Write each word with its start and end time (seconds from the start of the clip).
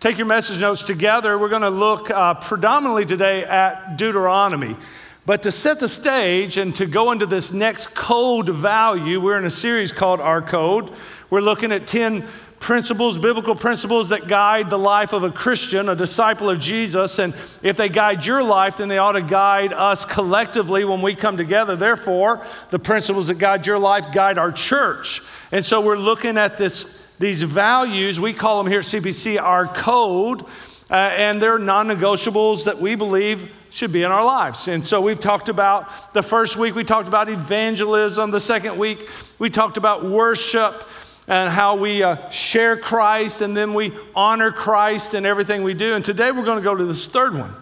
take 0.00 0.16
your 0.16 0.26
message 0.26 0.62
notes 0.62 0.82
together, 0.82 1.38
we're 1.38 1.50
going 1.50 1.60
to 1.60 1.68
look 1.68 2.10
uh, 2.10 2.32
predominantly 2.32 3.04
today 3.04 3.44
at 3.44 3.98
Deuteronomy. 3.98 4.74
But 5.26 5.42
to 5.42 5.50
set 5.50 5.78
the 5.78 5.90
stage 5.90 6.56
and 6.56 6.74
to 6.76 6.86
go 6.86 7.12
into 7.12 7.26
this 7.26 7.52
next 7.52 7.94
code 7.94 8.48
value, 8.48 9.20
we're 9.20 9.36
in 9.36 9.44
a 9.44 9.50
series 9.50 9.92
called 9.92 10.20
Our 10.20 10.40
Code. 10.40 10.90
We're 11.28 11.42
looking 11.42 11.70
at 11.70 11.86
10 11.86 12.24
principles, 12.60 13.18
biblical 13.18 13.54
principles 13.54 14.08
that 14.08 14.26
guide 14.26 14.70
the 14.70 14.78
life 14.78 15.12
of 15.12 15.22
a 15.22 15.30
Christian, 15.30 15.90
a 15.90 15.94
disciple 15.94 16.48
of 16.48 16.58
Jesus. 16.58 17.18
And 17.18 17.34
if 17.62 17.76
they 17.76 17.90
guide 17.90 18.24
your 18.24 18.42
life, 18.42 18.78
then 18.78 18.88
they 18.88 18.98
ought 18.98 19.12
to 19.12 19.22
guide 19.22 19.74
us 19.74 20.06
collectively 20.06 20.84
when 20.84 21.02
we 21.02 21.14
come 21.14 21.36
together. 21.36 21.76
Therefore, 21.76 22.44
the 22.70 22.78
principles 22.78 23.26
that 23.26 23.38
guide 23.38 23.66
your 23.66 23.78
life 23.78 24.12
guide 24.12 24.38
our 24.38 24.52
church. 24.52 25.22
And 25.52 25.62
so 25.62 25.82
we're 25.82 25.96
looking 25.96 26.38
at 26.38 26.56
this, 26.56 26.99
these 27.20 27.42
values. 27.42 28.18
We 28.18 28.32
call 28.32 28.62
them 28.62 28.70
here 28.70 28.80
at 28.80 28.86
CBC 28.86 29.40
our 29.40 29.66
code. 29.66 30.42
Uh, 30.90 30.94
and 30.94 31.40
they're 31.40 31.58
non 31.58 31.86
negotiables 31.86 32.64
that 32.64 32.76
we 32.76 32.96
believe 32.96 33.52
should 33.70 33.92
be 33.92 34.02
in 34.02 34.10
our 34.10 34.24
lives. 34.24 34.66
And 34.66 34.84
so 34.84 35.00
we've 35.00 35.20
talked 35.20 35.48
about 35.48 36.12
the 36.14 36.22
first 36.22 36.56
week, 36.56 36.74
we 36.74 36.82
talked 36.82 37.06
about 37.06 37.28
evangelism. 37.28 38.32
The 38.32 38.40
second 38.40 38.76
week, 38.76 39.08
we 39.38 39.50
talked 39.50 39.76
about 39.76 40.04
worship 40.04 40.82
and 41.28 41.48
how 41.48 41.76
we 41.76 42.02
uh, 42.02 42.28
share 42.30 42.76
Christ 42.76 43.40
and 43.42 43.56
then 43.56 43.72
we 43.72 43.92
honor 44.16 44.50
Christ 44.50 45.14
in 45.14 45.24
everything 45.24 45.62
we 45.62 45.74
do. 45.74 45.94
And 45.94 46.04
today 46.04 46.32
we're 46.32 46.44
going 46.44 46.58
to 46.58 46.64
go 46.64 46.74
to 46.74 46.84
this 46.84 47.06
third 47.06 47.36
one. 47.36 47.54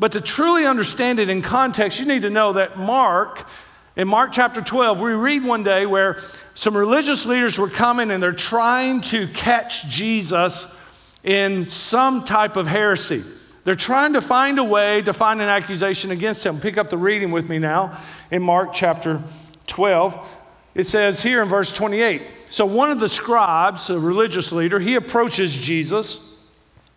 But 0.00 0.10
to 0.12 0.20
truly 0.20 0.66
understand 0.66 1.20
it 1.20 1.28
in 1.28 1.42
context, 1.42 2.00
you 2.00 2.06
need 2.06 2.22
to 2.22 2.30
know 2.30 2.54
that 2.54 2.76
Mark, 2.76 3.46
in 3.94 4.08
Mark 4.08 4.32
chapter 4.32 4.62
12, 4.62 5.00
we 5.00 5.12
read 5.12 5.44
one 5.44 5.62
day 5.62 5.84
where 5.84 6.18
some 6.54 6.74
religious 6.74 7.26
leaders 7.26 7.58
were 7.58 7.68
coming 7.68 8.10
and 8.10 8.22
they're 8.22 8.32
trying 8.32 9.02
to 9.02 9.26
catch 9.28 9.86
Jesus 9.88 10.80
in 11.24 11.64
some 11.64 12.24
type 12.24 12.56
of 12.56 12.66
heresy. 12.66 13.22
They're 13.64 13.74
trying 13.74 14.14
to 14.14 14.22
find 14.22 14.58
a 14.58 14.64
way 14.64 15.02
to 15.02 15.12
find 15.12 15.42
an 15.42 15.48
accusation 15.48 16.10
against 16.10 16.44
him. 16.44 16.58
Pick 16.58 16.78
up 16.78 16.88
the 16.88 16.96
reading 16.96 17.30
with 17.30 17.48
me 17.48 17.58
now 17.58 17.98
in 18.30 18.42
Mark 18.42 18.72
chapter 18.72 19.22
12. 19.66 20.38
It 20.74 20.84
says 20.84 21.22
here 21.22 21.42
in 21.42 21.48
verse 21.48 21.70
28 21.72 22.22
So 22.48 22.64
one 22.64 22.90
of 22.90 22.98
the 22.98 23.08
scribes, 23.08 23.90
a 23.90 24.00
religious 24.00 24.52
leader, 24.52 24.80
he 24.80 24.94
approaches 24.94 25.54
Jesus. 25.54 26.30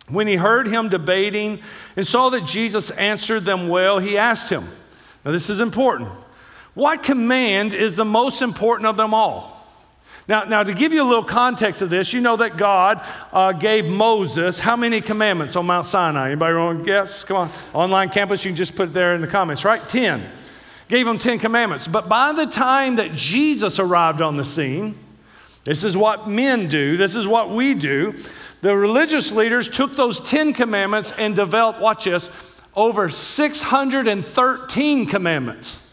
When 0.08 0.26
he 0.26 0.36
heard 0.36 0.66
him 0.68 0.88
debating 0.88 1.60
and 1.96 2.06
saw 2.06 2.30
that 2.30 2.46
Jesus 2.46 2.90
answered 2.92 3.40
them 3.40 3.68
well, 3.68 3.98
he 3.98 4.16
asked 4.16 4.50
him, 4.50 4.64
Now, 5.24 5.32
this 5.32 5.50
is 5.50 5.60
important. 5.60 6.08
What 6.76 7.02
command 7.02 7.72
is 7.72 7.96
the 7.96 8.04
most 8.04 8.42
important 8.42 8.86
of 8.86 8.98
them 8.98 9.14
all? 9.14 9.66
Now, 10.28 10.44
now, 10.44 10.62
to 10.62 10.74
give 10.74 10.92
you 10.92 11.02
a 11.02 11.08
little 11.08 11.24
context 11.24 11.80
of 11.80 11.88
this, 11.88 12.12
you 12.12 12.20
know 12.20 12.36
that 12.36 12.58
God 12.58 13.02
uh, 13.32 13.52
gave 13.52 13.86
Moses 13.86 14.60
how 14.60 14.76
many 14.76 15.00
commandments 15.00 15.56
on 15.56 15.64
Mount 15.64 15.86
Sinai? 15.86 16.26
Anybody 16.26 16.54
want 16.54 16.80
to 16.80 16.84
guess? 16.84 17.24
Come 17.24 17.36
on. 17.38 17.50
Online 17.72 18.10
campus, 18.10 18.44
you 18.44 18.50
can 18.50 18.56
just 18.56 18.76
put 18.76 18.90
it 18.90 18.92
there 18.92 19.14
in 19.14 19.22
the 19.22 19.26
comments, 19.26 19.64
right? 19.64 19.88
10. 19.88 20.22
Gave 20.88 21.06
him 21.06 21.16
10 21.16 21.38
commandments. 21.38 21.88
But 21.88 22.10
by 22.10 22.34
the 22.34 22.44
time 22.44 22.96
that 22.96 23.14
Jesus 23.14 23.78
arrived 23.78 24.20
on 24.20 24.36
the 24.36 24.44
scene, 24.44 24.98
this 25.64 25.82
is 25.82 25.96
what 25.96 26.28
men 26.28 26.68
do, 26.68 26.98
this 26.98 27.16
is 27.16 27.26
what 27.26 27.48
we 27.48 27.72
do. 27.72 28.12
The 28.60 28.76
religious 28.76 29.32
leaders 29.32 29.66
took 29.66 29.96
those 29.96 30.20
10 30.20 30.52
commandments 30.52 31.12
and 31.12 31.34
developed, 31.34 31.80
watch 31.80 32.04
this, 32.04 32.30
over 32.74 33.08
613 33.08 35.06
commandments. 35.06 35.85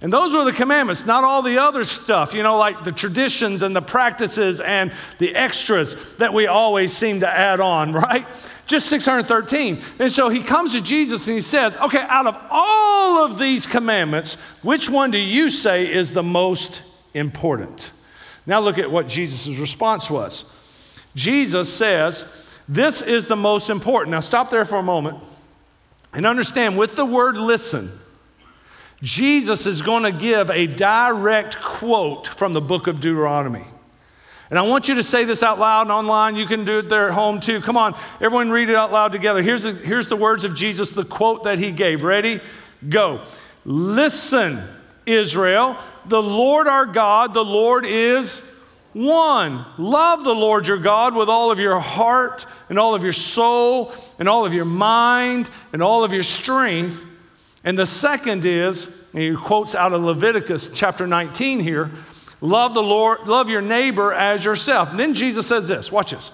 And 0.00 0.12
those 0.12 0.34
were 0.34 0.44
the 0.44 0.52
commandments, 0.52 1.06
not 1.06 1.24
all 1.24 1.40
the 1.40 1.58
other 1.58 1.82
stuff, 1.82 2.34
you 2.34 2.42
know, 2.42 2.58
like 2.58 2.84
the 2.84 2.92
traditions 2.92 3.62
and 3.62 3.74
the 3.74 3.80
practices 3.80 4.60
and 4.60 4.92
the 5.18 5.34
extras 5.34 6.16
that 6.18 6.34
we 6.34 6.46
always 6.46 6.92
seem 6.92 7.20
to 7.20 7.28
add 7.28 7.60
on, 7.60 7.92
right? 7.94 8.26
Just 8.66 8.88
613. 8.88 9.78
And 9.98 10.10
so 10.10 10.28
he 10.28 10.42
comes 10.42 10.72
to 10.72 10.82
Jesus 10.82 11.26
and 11.28 11.34
he 11.34 11.40
says, 11.40 11.76
Okay, 11.78 12.00
out 12.08 12.26
of 12.26 12.38
all 12.50 13.24
of 13.24 13.38
these 13.38 13.66
commandments, 13.66 14.34
which 14.62 14.90
one 14.90 15.10
do 15.10 15.18
you 15.18 15.50
say 15.50 15.90
is 15.90 16.12
the 16.12 16.22
most 16.22 16.82
important? 17.14 17.92
Now 18.44 18.60
look 18.60 18.78
at 18.78 18.90
what 18.90 19.08
Jesus' 19.08 19.58
response 19.58 20.10
was. 20.10 20.52
Jesus 21.14 21.72
says, 21.72 22.54
This 22.68 23.02
is 23.02 23.28
the 23.28 23.36
most 23.36 23.70
important. 23.70 24.10
Now 24.10 24.20
stop 24.20 24.50
there 24.50 24.64
for 24.64 24.76
a 24.76 24.82
moment 24.82 25.18
and 26.12 26.26
understand 26.26 26.76
with 26.76 26.96
the 26.96 27.04
word 27.04 27.36
listen, 27.36 27.90
Jesus 29.02 29.66
is 29.66 29.82
going 29.82 30.04
to 30.04 30.12
give 30.12 30.50
a 30.50 30.66
direct 30.66 31.58
quote 31.60 32.26
from 32.26 32.52
the 32.52 32.60
book 32.60 32.86
of 32.86 33.00
Deuteronomy. 33.00 33.64
And 34.48 34.58
I 34.58 34.62
want 34.62 34.88
you 34.88 34.94
to 34.94 35.02
say 35.02 35.24
this 35.24 35.42
out 35.42 35.58
loud 35.58 35.82
and 35.82 35.90
online. 35.90 36.36
You 36.36 36.46
can 36.46 36.64
do 36.64 36.78
it 36.78 36.88
there 36.88 37.08
at 37.08 37.14
home 37.14 37.40
too. 37.40 37.60
Come 37.60 37.76
on, 37.76 37.94
everyone 38.20 38.50
read 38.50 38.70
it 38.70 38.76
out 38.76 38.92
loud 38.92 39.12
together. 39.12 39.42
Here's 39.42 39.64
the, 39.64 39.72
here's 39.72 40.08
the 40.08 40.16
words 40.16 40.44
of 40.44 40.54
Jesus, 40.54 40.92
the 40.92 41.04
quote 41.04 41.44
that 41.44 41.58
he 41.58 41.72
gave. 41.72 42.04
Ready? 42.04 42.40
Go. 42.88 43.22
Listen, 43.64 44.60
Israel, 45.04 45.76
the 46.06 46.22
Lord 46.22 46.68
our 46.68 46.86
God, 46.86 47.34
the 47.34 47.44
Lord 47.44 47.84
is 47.84 48.56
one. 48.92 49.64
Love 49.76 50.24
the 50.24 50.34
Lord 50.34 50.68
your 50.68 50.78
God 50.78 51.14
with 51.14 51.28
all 51.28 51.50
of 51.50 51.58
your 51.58 51.78
heart 51.80 52.46
and 52.70 52.78
all 52.78 52.94
of 52.94 53.02
your 53.02 53.12
soul 53.12 53.92
and 54.18 54.28
all 54.28 54.46
of 54.46 54.54
your 54.54 54.64
mind 54.64 55.50
and 55.72 55.82
all 55.82 56.04
of 56.04 56.12
your 56.12 56.22
strength. 56.22 57.04
And 57.66 57.76
the 57.76 57.84
second 57.84 58.46
is, 58.46 59.10
he 59.12 59.34
quotes 59.34 59.74
out 59.74 59.92
of 59.92 60.00
Leviticus 60.00 60.70
chapter 60.72 61.06
19 61.06 61.58
here 61.60 61.90
love 62.40 62.74
the 62.74 62.82
Lord, 62.82 63.26
love 63.26 63.50
your 63.50 63.60
neighbor 63.60 64.12
as 64.12 64.44
yourself. 64.44 64.90
And 64.90 65.00
then 65.00 65.14
Jesus 65.14 65.46
says 65.46 65.66
this 65.66 65.90
watch 65.90 66.12
this. 66.12 66.30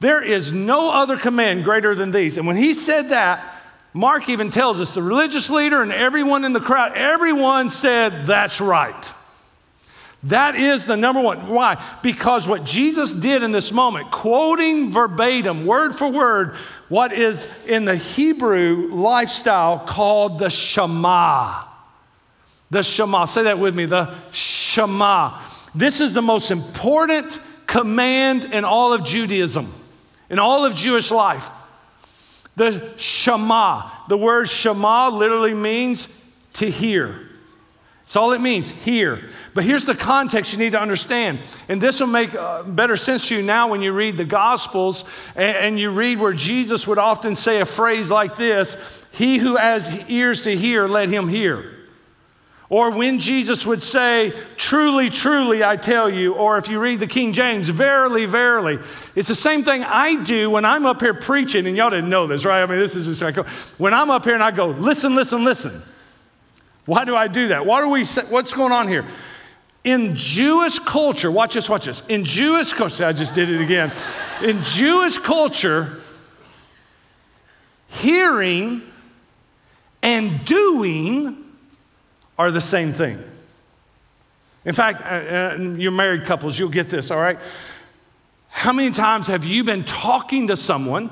There 0.00 0.22
is 0.22 0.50
no 0.50 0.90
other 0.90 1.18
command 1.18 1.64
greater 1.64 1.94
than 1.94 2.10
these. 2.10 2.38
And 2.38 2.46
when 2.46 2.56
he 2.56 2.72
said 2.72 3.10
that, 3.10 3.44
Mark 3.92 4.30
even 4.30 4.48
tells 4.48 4.80
us 4.80 4.94
the 4.94 5.02
religious 5.02 5.50
leader 5.50 5.82
and 5.82 5.92
everyone 5.92 6.46
in 6.46 6.54
the 6.54 6.60
crowd, 6.60 6.96
everyone 6.96 7.68
said, 7.68 8.24
That's 8.24 8.62
right. 8.62 9.12
That 10.24 10.54
is 10.54 10.84
the 10.84 10.96
number 10.96 11.22
one. 11.22 11.48
Why? 11.48 11.82
Because 12.02 12.46
what 12.46 12.64
Jesus 12.64 13.12
did 13.12 13.42
in 13.42 13.52
this 13.52 13.72
moment, 13.72 14.10
quoting 14.10 14.90
verbatim, 14.90 15.64
word 15.64 15.94
for 15.94 16.08
word, 16.08 16.54
what 16.90 17.12
is 17.12 17.46
in 17.66 17.86
the 17.86 17.96
Hebrew 17.96 18.88
lifestyle 18.92 19.78
called 19.78 20.38
the 20.38 20.50
Shema. 20.50 21.64
The 22.70 22.82
Shema. 22.82 23.24
Say 23.24 23.44
that 23.44 23.58
with 23.58 23.74
me 23.74 23.86
the 23.86 24.14
Shema. 24.30 25.40
This 25.74 26.00
is 26.02 26.12
the 26.12 26.22
most 26.22 26.50
important 26.50 27.40
command 27.66 28.44
in 28.44 28.64
all 28.64 28.92
of 28.92 29.04
Judaism, 29.04 29.72
in 30.28 30.38
all 30.38 30.66
of 30.66 30.74
Jewish 30.74 31.10
life. 31.10 31.48
The 32.56 32.92
Shema. 32.98 33.90
The 34.08 34.18
word 34.18 34.50
Shema 34.50 35.08
literally 35.08 35.54
means 35.54 36.36
to 36.54 36.70
hear. 36.70 37.29
That's 38.10 38.16
all 38.16 38.32
it 38.32 38.40
means, 38.40 38.70
here. 38.70 39.20
But 39.54 39.62
here's 39.62 39.86
the 39.86 39.94
context 39.94 40.52
you 40.52 40.58
need 40.58 40.72
to 40.72 40.80
understand. 40.80 41.38
And 41.68 41.80
this 41.80 42.00
will 42.00 42.08
make 42.08 42.34
uh, 42.34 42.64
better 42.64 42.96
sense 42.96 43.28
to 43.28 43.36
you 43.36 43.42
now 43.42 43.68
when 43.68 43.82
you 43.82 43.92
read 43.92 44.16
the 44.16 44.24
Gospels 44.24 45.04
and, 45.36 45.56
and 45.56 45.78
you 45.78 45.92
read 45.92 46.18
where 46.18 46.32
Jesus 46.32 46.88
would 46.88 46.98
often 46.98 47.36
say 47.36 47.60
a 47.60 47.64
phrase 47.64 48.10
like 48.10 48.34
this 48.34 49.06
He 49.12 49.38
who 49.38 49.54
has 49.54 50.10
ears 50.10 50.42
to 50.42 50.56
hear, 50.56 50.88
let 50.88 51.08
him 51.08 51.28
hear. 51.28 51.70
Or 52.68 52.90
when 52.90 53.20
Jesus 53.20 53.64
would 53.64 53.80
say, 53.80 54.32
Truly, 54.56 55.08
truly, 55.08 55.62
I 55.62 55.76
tell 55.76 56.10
you, 56.10 56.34
or 56.34 56.58
if 56.58 56.66
you 56.66 56.80
read 56.80 56.98
the 56.98 57.06
King 57.06 57.32
James, 57.32 57.68
Verily, 57.68 58.26
verily. 58.26 58.80
It's 59.14 59.28
the 59.28 59.36
same 59.36 59.62
thing 59.62 59.84
I 59.84 60.20
do 60.24 60.50
when 60.50 60.64
I'm 60.64 60.84
up 60.84 61.00
here 61.00 61.14
preaching, 61.14 61.64
and 61.68 61.76
y'all 61.76 61.90
didn't 61.90 62.10
know 62.10 62.26
this, 62.26 62.44
right? 62.44 62.60
I 62.60 62.66
mean, 62.66 62.80
this 62.80 62.96
is 62.96 63.06
just 63.06 63.22
like, 63.22 63.36
when 63.78 63.94
I'm 63.94 64.10
up 64.10 64.24
here 64.24 64.34
and 64.34 64.42
I 64.42 64.50
go, 64.50 64.66
Listen, 64.66 65.14
listen, 65.14 65.44
listen. 65.44 65.80
Why 66.86 67.04
do 67.04 67.14
I 67.14 67.28
do 67.28 67.48
that? 67.48 67.66
What 67.66 67.84
are 67.84 67.88
we, 67.88 68.04
what's 68.04 68.52
going 68.52 68.72
on 68.72 68.88
here? 68.88 69.04
In 69.84 70.14
Jewish 70.14 70.78
culture, 70.78 71.30
watch 71.30 71.54
this, 71.54 71.68
watch 71.68 71.86
this. 71.86 72.06
In 72.08 72.24
Jewish 72.24 72.72
culture, 72.72 73.06
I 73.06 73.12
just 73.12 73.34
did 73.34 73.48
it 73.48 73.60
again. 73.60 73.92
In 74.42 74.62
Jewish 74.62 75.18
culture, 75.18 76.00
hearing 77.88 78.82
and 80.02 80.44
doing 80.44 81.36
are 82.38 82.50
the 82.50 82.60
same 82.60 82.92
thing. 82.92 83.22
In 84.64 84.74
fact, 84.74 85.00
uh, 85.02 85.54
uh, 85.54 85.56
you 85.58 85.90
married 85.90 86.26
couples, 86.26 86.58
you'll 86.58 86.68
get 86.68 86.90
this, 86.90 87.10
all 87.10 87.20
right? 87.20 87.38
How 88.48 88.72
many 88.72 88.90
times 88.90 89.26
have 89.28 89.44
you 89.44 89.64
been 89.64 89.84
talking 89.84 90.48
to 90.48 90.56
someone? 90.56 91.10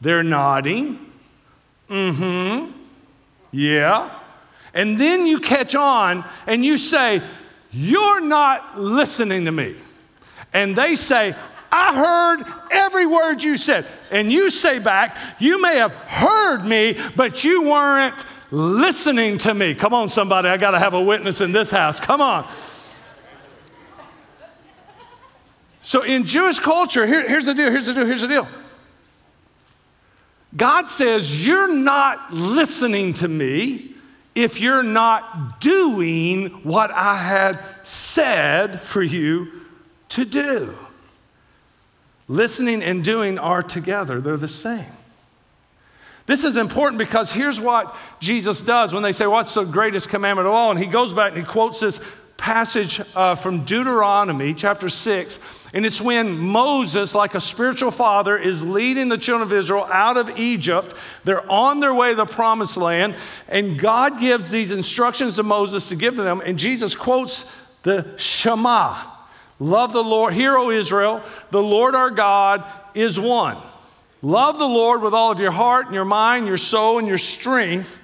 They're 0.00 0.24
nodding. 0.24 0.98
Mm 1.88 2.16
hmm. 2.16 2.72
Yeah. 3.52 4.18
And 4.74 4.98
then 4.98 5.26
you 5.26 5.38
catch 5.38 5.74
on 5.74 6.24
and 6.46 6.64
you 6.64 6.76
say, 6.76 7.22
You're 7.70 8.20
not 8.20 8.78
listening 8.78 9.44
to 9.44 9.52
me. 9.52 9.76
And 10.52 10.76
they 10.76 10.96
say, 10.96 11.34
I 11.70 11.96
heard 11.96 12.52
every 12.70 13.06
word 13.06 13.42
you 13.42 13.56
said. 13.56 13.86
And 14.10 14.30
you 14.30 14.50
say 14.50 14.80
back, 14.80 15.16
You 15.38 15.62
may 15.62 15.76
have 15.76 15.92
heard 15.92 16.64
me, 16.64 16.98
but 17.16 17.44
you 17.44 17.62
weren't 17.62 18.24
listening 18.50 19.38
to 19.38 19.54
me. 19.54 19.74
Come 19.74 19.94
on, 19.94 20.08
somebody. 20.08 20.48
I 20.48 20.56
got 20.56 20.72
to 20.72 20.78
have 20.78 20.94
a 20.94 21.02
witness 21.02 21.40
in 21.40 21.52
this 21.52 21.70
house. 21.70 22.00
Come 22.00 22.20
on. 22.20 22.48
So 25.82 26.02
in 26.02 26.24
Jewish 26.24 26.60
culture, 26.60 27.06
here, 27.06 27.28
here's 27.28 27.46
the 27.46 27.54
deal, 27.54 27.70
here's 27.70 27.86
the 27.86 27.94
deal, 27.94 28.06
here's 28.06 28.22
the 28.22 28.28
deal. 28.28 28.48
God 30.56 30.88
says, 30.88 31.46
You're 31.46 31.72
not 31.72 32.32
listening 32.32 33.12
to 33.14 33.28
me 33.28 33.93
if 34.34 34.60
you're 34.60 34.82
not 34.82 35.60
doing 35.60 36.48
what 36.64 36.90
I 36.90 37.16
had 37.16 37.58
said 37.84 38.80
for 38.80 39.02
you 39.02 39.48
to 40.10 40.24
do. 40.24 40.74
Listening 42.26 42.82
and 42.82 43.04
doing 43.04 43.38
are 43.38 43.62
together, 43.62 44.20
they're 44.20 44.36
the 44.36 44.48
same. 44.48 44.86
This 46.26 46.44
is 46.44 46.56
important 46.56 46.98
because 46.98 47.30
here's 47.30 47.60
what 47.60 47.94
Jesus 48.18 48.62
does 48.62 48.94
when 48.94 49.02
they 49.02 49.12
say, 49.12 49.26
What's 49.26 49.52
the 49.54 49.64
greatest 49.64 50.08
commandment 50.08 50.48
of 50.48 50.54
all? 50.54 50.70
And 50.70 50.80
he 50.80 50.86
goes 50.86 51.12
back 51.12 51.32
and 51.32 51.44
he 51.44 51.50
quotes 51.50 51.80
this 51.80 52.00
passage 52.36 53.00
uh, 53.14 53.34
from 53.34 53.64
Deuteronomy 53.64 54.54
chapter 54.54 54.88
6. 54.88 55.38
And 55.72 55.84
it's 55.84 56.00
when 56.00 56.36
Moses, 56.36 57.14
like 57.14 57.34
a 57.34 57.40
spiritual 57.40 57.90
father, 57.90 58.36
is 58.36 58.64
leading 58.64 59.08
the 59.08 59.18
children 59.18 59.48
of 59.48 59.52
Israel 59.52 59.88
out 59.92 60.16
of 60.16 60.38
Egypt. 60.38 60.94
They're 61.24 61.50
on 61.50 61.80
their 61.80 61.94
way 61.94 62.10
to 62.10 62.16
the 62.16 62.26
promised 62.26 62.76
land. 62.76 63.16
And 63.48 63.78
God 63.78 64.20
gives 64.20 64.48
these 64.48 64.70
instructions 64.70 65.36
to 65.36 65.42
Moses 65.42 65.88
to 65.88 65.96
give 65.96 66.16
to 66.16 66.22
them. 66.22 66.42
And 66.44 66.58
Jesus 66.58 66.94
quotes 66.94 67.74
the 67.82 68.16
Shema 68.16 69.10
Love 69.60 69.92
the 69.92 70.02
Lord. 70.02 70.34
Hear, 70.34 70.58
O 70.58 70.70
Israel, 70.70 71.22
the 71.50 71.62
Lord 71.62 71.94
our 71.94 72.10
God 72.10 72.64
is 72.94 73.18
one. 73.18 73.56
Love 74.20 74.58
the 74.58 74.66
Lord 74.66 75.00
with 75.00 75.14
all 75.14 75.30
of 75.30 75.38
your 75.38 75.52
heart 75.52 75.86
and 75.86 75.94
your 75.94 76.04
mind, 76.04 76.46
your 76.46 76.56
soul, 76.56 76.98
and 76.98 77.06
your 77.06 77.18
strength. 77.18 78.00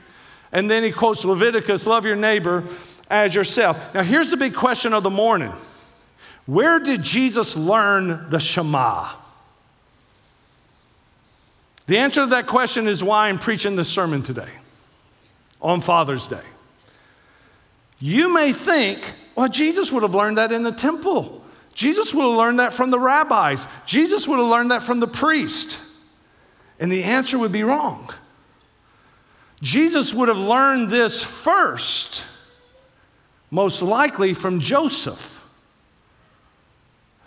And 0.53 0.71
then 0.71 0.83
he 0.83 0.93
quotes 0.93 1.25
Leviticus 1.25 1.87
love 1.87 2.05
your 2.05 2.17
neighbor 2.17 2.65
as 3.11 3.35
yourself. 3.35 3.93
Now, 3.93 4.03
here's 4.03 4.31
the 4.31 4.37
big 4.37 4.55
question 4.55 4.95
of 4.95 5.03
the 5.03 5.11
morning 5.11 5.53
Where 6.47 6.79
did 6.79 7.03
Jesus 7.03 7.57
learn 7.57 8.31
the 8.31 8.41
Shema? 8.41 9.17
The 11.87 11.99
answer 11.99 12.21
to 12.21 12.27
that 12.29 12.47
question 12.47 12.87
is 12.87 13.03
why 13.03 13.29
I'm 13.29 13.41
preaching 13.41 13.75
this 13.75 13.89
sermon 13.89 14.23
today 14.23 14.49
on 15.61 15.81
Father's 15.81 16.29
Day. 16.29 16.39
You 17.99 18.33
may 18.33 18.53
think, 18.53 19.13
well, 19.35 19.49
Jesus 19.49 19.91
would 19.91 20.05
have 20.05 20.15
learned 20.15 20.39
that 20.39 20.53
in 20.53 20.63
the 20.63 20.71
temple. 20.71 21.45
Jesus 21.75 22.15
would 22.15 22.23
have 22.23 22.37
learned 22.37 22.61
that 22.61 22.73
from 22.73 22.91
the 22.91 22.99
rabbis. 22.99 23.67
Jesus 23.87 24.29
would 24.29 24.39
have 24.39 24.47
learned 24.47 24.71
that 24.71 24.85
from 24.85 25.01
the 25.01 25.09
priest. 25.09 25.81
And 26.79 26.91
the 26.91 27.03
answer 27.03 27.39
would 27.39 27.53
be 27.53 27.65
wrong. 27.65 28.09
Jesus 29.61 30.15
would 30.15 30.29
have 30.29 30.39
learned 30.39 30.91
this 30.91 31.23
first, 31.23 32.25
most 33.51 33.83
likely 33.83 34.35
from 34.35 34.61
Joseph, 34.61 35.45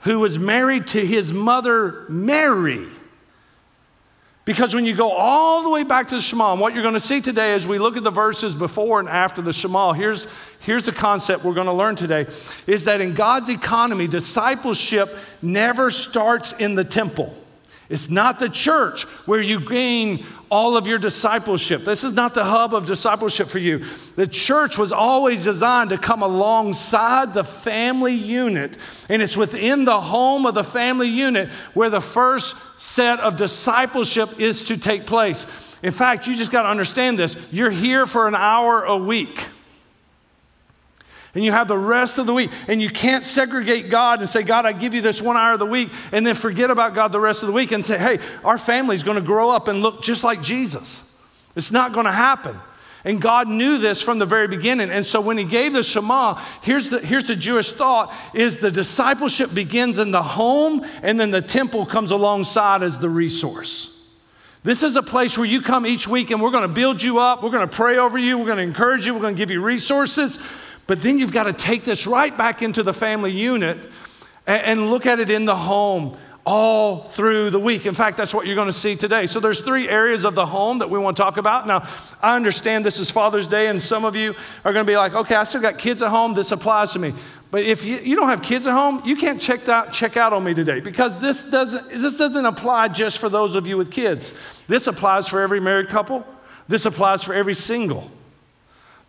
who 0.02 0.20
was 0.20 0.40
married 0.40 0.88
to 0.88 1.06
his 1.06 1.34
mother 1.34 2.06
Mary. 2.10 2.86
Because 4.46 4.76
when 4.76 4.86
you 4.86 4.94
go 4.94 5.10
all 5.10 5.64
the 5.64 5.70
way 5.70 5.84
back 5.84 6.10
to 6.10 6.16
the 6.16 6.22
Shema, 6.22 6.52
and 6.52 6.60
what 6.60 6.74
you're 6.74 6.84
going 6.84 6.96
to 6.96 7.00
see 7.00 7.22
today 7.22 7.54
as 7.54 7.66
we 7.66 7.80
look 7.80 7.96
at 7.96 8.04
the 8.04 8.12
verses 8.12 8.54
before 8.54 9.00
and 9.00 9.08
after 9.08 9.42
the 9.42 9.54
Shema, 9.54 9.94
here's, 9.94 10.28
here's 10.60 10.86
the 10.86 10.92
concept 10.92 11.46
we're 11.46 11.54
going 11.54 11.68
to 11.68 11.74
learn 11.74 11.96
today 11.96 12.26
is 12.68 12.84
that 12.86 13.00
in 13.00 13.14
God's 13.14 13.48
economy, 13.48 14.08
discipleship 14.08 15.10
never 15.42 15.90
starts 15.90 16.52
in 16.54 16.76
the 16.76 16.84
temple. 16.84 17.34
It's 17.88 18.10
not 18.10 18.40
the 18.40 18.50
church 18.50 19.04
where 19.28 19.42
you 19.42 19.62
gain 19.62 20.26
all 20.54 20.78
of 20.78 20.86
your 20.86 21.00
discipleship. 21.00 21.82
This 21.82 22.04
is 22.04 22.14
not 22.14 22.36
the 22.36 22.44
hub 22.44 22.76
of 22.76 22.86
discipleship 22.86 23.48
for 23.48 23.58
you. 23.58 23.80
The 24.16 24.28
church 24.28 24.78
was 24.78 24.92
always 24.92 25.44
designed 25.44 25.90
to 25.90 25.98
come 25.98 26.22
alongside 26.22 27.34
the 27.34 27.44
family 27.44 28.14
unit, 28.14 28.78
and 29.10 29.20
it's 29.20 29.36
within 29.36 29.84
the 29.84 30.00
home 30.00 30.46
of 30.46 30.54
the 30.54 30.64
family 30.64 31.08
unit 31.08 31.50
where 31.74 31.90
the 31.90 32.00
first 32.00 32.80
set 32.80 33.20
of 33.20 33.36
discipleship 33.36 34.40
is 34.40 34.66
to 34.66 34.78
take 34.78 35.08
place. 35.08 35.48
In 35.82 35.92
fact, 35.92 36.28
you 36.28 36.36
just 36.36 36.52
got 36.52 36.64
to 36.64 36.70
understand 36.70 37.18
this. 37.18 37.36
You're 37.52 37.72
here 37.72 38.06
for 38.06 38.28
an 38.28 38.36
hour 38.36 38.84
a 38.84 38.96
week 38.96 39.44
and 41.36 41.44
you 41.44 41.52
have 41.52 41.68
the 41.68 41.78
rest 41.78 42.20
of 42.20 42.26
the 42.26 42.34
week. 42.34 42.52
And 42.68 42.82
you 42.82 42.90
can't 42.90 43.24
segregate 43.24 43.90
God 43.90 44.20
and 44.20 44.30
say, 44.30 44.44
God, 44.44 44.66
I 44.66 44.72
give 44.72 44.94
you 44.94 45.02
this 45.02 45.22
one 45.22 45.36
hour 45.36 45.54
of 45.54 45.60
the 45.60 45.66
week, 45.66 45.90
and 46.12 46.26
then 46.26 46.36
forget 46.36 46.70
about 46.70 46.94
God 46.94 47.12
the 47.12 47.20
rest 47.20 47.44
of 47.44 47.48
the 47.48 47.54
week 47.54 47.72
and 47.72 47.86
say, 47.86 47.98
hey, 47.98 48.20
our 48.44 48.58
family's 48.58 49.04
going 49.04 49.18
to 49.18 49.24
grow 49.24 49.50
up 49.50 49.68
and 49.68 49.82
look 49.82 50.02
just 50.02 50.24
like 50.24 50.42
Jesus. 50.42 51.10
It's 51.56 51.72
not 51.72 51.94
going 51.94 52.06
to 52.06 52.12
happen. 52.12 52.56
And 53.06 53.22
God 53.22 53.50
knew 53.50 53.80
this 53.80 54.02
from 54.02 54.18
the 54.18 54.26
very 54.26 54.48
beginning. 54.48 54.90
And 54.90 55.06
so 55.06 55.20
when 55.20 55.38
he 55.38 55.44
gave 55.44 55.74
the 55.74 55.84
Shema, 55.84 56.36
here's 56.62 56.90
the, 56.90 57.00
here's 57.00 57.28
the 57.28 57.36
Jewish 57.36 57.74
thought 57.74 58.14
is 58.34 58.60
the 58.60 58.72
discipleship 58.72 59.54
begins 59.54 60.00
in 60.00 60.12
the 60.12 60.24
home 60.24 60.86
and 61.02 61.20
then 61.20 61.30
the 61.30 61.42
temple 61.42 61.86
comes 61.86 62.12
alongside 62.12 62.82
as 62.82 63.00
the 63.00 63.10
resource. 63.10 63.90
This 64.64 64.84
is 64.84 64.96
a 64.96 65.04
place 65.04 65.38
where 65.38 65.46
you 65.46 65.62
come 65.62 65.86
each 65.86 66.08
week 66.08 66.32
and 66.32 66.42
we're 66.42 66.52
going 66.52 66.68
to 66.68 66.74
build 66.74 67.04
you 67.04 67.20
up. 67.20 67.44
We're 67.44 67.50
going 67.50 67.68
to 67.68 67.76
pray 67.76 67.98
over 67.98 68.18
you. 68.18 68.38
We're 68.38 68.46
going 68.46 68.58
to 68.58 68.64
encourage 68.64 69.06
you. 69.06 69.14
We're 69.14 69.20
going 69.20 69.36
to 69.36 69.38
give 69.38 69.52
you 69.52 69.60
resources. 69.62 70.40
But 70.88 71.02
then 71.02 71.20
you've 71.20 71.32
got 71.32 71.46
to 71.46 71.54
take 71.54 71.84
this 71.84 72.06
right 72.06 72.36
back 72.38 72.62
into 72.62 72.84
the 72.84 72.94
family 72.94 73.32
unit 73.32 73.90
and, 74.46 74.62
and 74.64 74.90
look 74.92 75.06
at 75.06 75.20
it 75.20 75.30
in 75.30 75.46
the 75.46 75.56
home 75.56 76.18
all 76.46 76.98
through 76.98 77.50
the 77.50 77.60
week. 77.60 77.86
In 77.86 77.94
fact, 77.94 78.18
that's 78.18 78.34
what 78.34 78.46
you're 78.46 78.56
going 78.56 78.68
to 78.68 78.74
see 78.74 78.96
today. 78.96 79.26
So 79.26 79.40
there's 79.40 79.62
three 79.62 79.88
areas 79.88 80.26
of 80.26 80.36
the 80.36 80.46
home 80.46 80.80
that 80.80 80.90
we 80.90 81.00
want 81.00 81.16
to 81.16 81.24
talk 81.24 81.38
about. 81.38 81.68
Now, 81.68 81.88
I 82.22 82.36
understand 82.36 82.86
this 82.86 83.00
is 83.00 83.10
Father's 83.10 83.48
Day, 83.48 83.68
and 83.68 83.82
some 83.82 84.04
of 84.04 84.16
you 84.16 84.36
are 84.66 84.74
going 84.74 84.86
to 84.86 84.92
be 84.92 84.98
like, 84.98 85.14
okay, 85.14 85.36
I 85.36 85.46
still 85.46 85.62
got 85.62 85.78
kids 85.78 86.02
at 86.02 86.10
home. 86.10 86.34
This 86.34 86.52
applies 86.52 86.92
to 86.94 87.00
me. 87.00 87.14
But 87.50 87.64
if 87.64 87.86
you, 87.86 87.98
you 87.98 88.16
don't 88.16 88.30
have 88.30 88.42
kids 88.42 88.66
at 88.68 88.74
home, 88.74 89.02
you 89.06 89.16
can't 89.16 89.40
check 89.40 89.70
out, 89.70 89.94
check 89.94 90.18
out 90.18 90.34
on 90.34 90.44
me 90.44 90.56
today 90.56 90.80
because 90.80 91.20
this 91.20 91.44
doesn't, 91.44 91.88
this 91.90 92.18
doesn't 92.18 92.46
apply 92.46 92.88
just 92.88 93.20
for 93.20 93.30
those 93.30 93.54
of 93.54 93.68
you 93.68 93.78
with 93.78 93.92
kids. 93.92 94.34
This 94.68 94.88
applies 94.88 95.28
for 95.30 95.40
every 95.40 95.60
married 95.60 95.88
couple. 95.88 96.26
This 96.68 96.88
applies 96.88 97.24
for 97.24 97.34
every 97.34 97.54
single. 97.54 98.10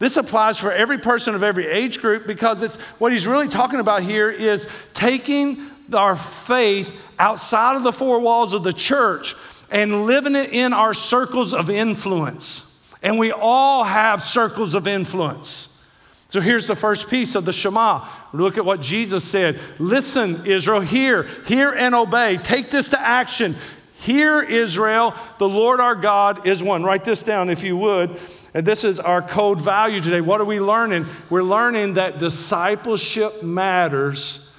This 0.04 0.18
applies 0.18 0.58
for 0.58 0.70
every 0.70 0.98
person 0.98 1.34
of 1.34 1.42
every 1.42 1.66
age 1.66 1.98
group 1.98 2.26
because 2.26 2.62
it's 2.62 2.76
what 3.00 3.10
he's 3.10 3.26
really 3.26 3.48
talking 3.48 3.80
about 3.80 4.02
here 4.02 4.28
is 4.28 4.68
taking 4.92 5.66
our 5.94 6.14
faith 6.14 6.94
outside 7.18 7.74
of 7.76 7.84
the 7.84 7.90
four 7.90 8.20
walls 8.20 8.52
of 8.52 8.64
the 8.64 8.72
church 8.74 9.34
and 9.70 10.04
living 10.04 10.34
it 10.36 10.52
in 10.52 10.74
our 10.74 10.92
circles 10.92 11.54
of 11.54 11.70
influence. 11.70 12.86
And 13.02 13.18
we 13.18 13.32
all 13.32 13.82
have 13.82 14.22
circles 14.22 14.74
of 14.74 14.86
influence. 14.86 15.88
So 16.28 16.42
here's 16.42 16.66
the 16.66 16.76
first 16.76 17.08
piece 17.08 17.34
of 17.34 17.46
the 17.46 17.52
Shema. 17.54 18.06
Look 18.34 18.58
at 18.58 18.64
what 18.66 18.82
Jesus 18.82 19.24
said. 19.24 19.58
Listen, 19.78 20.44
Israel, 20.44 20.82
hear, 20.82 21.22
hear 21.46 21.72
and 21.72 21.94
obey. 21.94 22.36
Take 22.36 22.68
this 22.68 22.88
to 22.88 23.00
action. 23.00 23.54
Hear, 24.00 24.42
Israel, 24.42 25.14
the 25.38 25.48
Lord 25.48 25.80
our 25.80 25.94
God 25.94 26.46
is 26.46 26.62
one. 26.62 26.84
Write 26.84 27.04
this 27.04 27.22
down 27.22 27.48
if 27.48 27.62
you 27.62 27.78
would. 27.78 28.20
And 28.54 28.64
this 28.64 28.84
is 28.84 29.00
our 29.00 29.20
code 29.20 29.60
value 29.60 30.00
today. 30.00 30.20
What 30.20 30.40
are 30.40 30.44
we 30.44 30.60
learning? 30.60 31.06
We're 31.28 31.42
learning 31.42 31.94
that 31.94 32.18
discipleship 32.20 33.42
matters. 33.42 34.56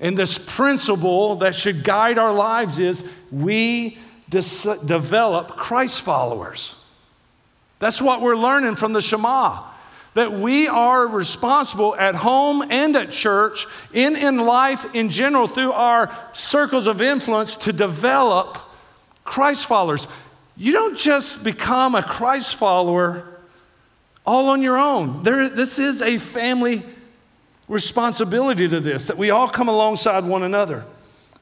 And 0.00 0.16
this 0.16 0.38
principle 0.38 1.36
that 1.36 1.54
should 1.54 1.84
guide 1.84 2.18
our 2.18 2.32
lives 2.32 2.78
is 2.78 3.04
we 3.30 3.98
dis- 4.30 4.64
develop 4.86 5.48
Christ 5.48 6.00
followers. 6.00 6.82
That's 7.78 8.00
what 8.00 8.22
we're 8.22 8.36
learning 8.36 8.76
from 8.76 8.94
the 8.94 9.02
Shema. 9.02 9.64
That 10.14 10.32
we 10.32 10.66
are 10.66 11.06
responsible 11.06 11.94
at 11.94 12.14
home 12.14 12.64
and 12.70 12.96
at 12.96 13.10
church, 13.10 13.66
in, 13.92 14.16
in 14.16 14.38
life 14.38 14.94
in 14.94 15.10
general, 15.10 15.46
through 15.46 15.72
our 15.72 16.10
circles 16.32 16.86
of 16.86 17.02
influence 17.02 17.54
to 17.56 17.72
develop 17.74 18.58
Christ 19.24 19.66
followers. 19.66 20.08
You 20.56 20.72
don't 20.72 20.96
just 20.96 21.44
become 21.44 21.94
a 21.94 22.02
Christ 22.02 22.56
follower 22.56 23.24
all 24.24 24.48
on 24.48 24.62
your 24.62 24.78
own. 24.78 25.22
There, 25.22 25.48
this 25.48 25.78
is 25.78 26.02
a 26.02 26.18
family 26.18 26.82
responsibility 27.68 28.68
to 28.68 28.80
this, 28.80 29.06
that 29.06 29.16
we 29.16 29.30
all 29.30 29.48
come 29.48 29.68
alongside 29.68 30.24
one 30.24 30.42
another. 30.42 30.84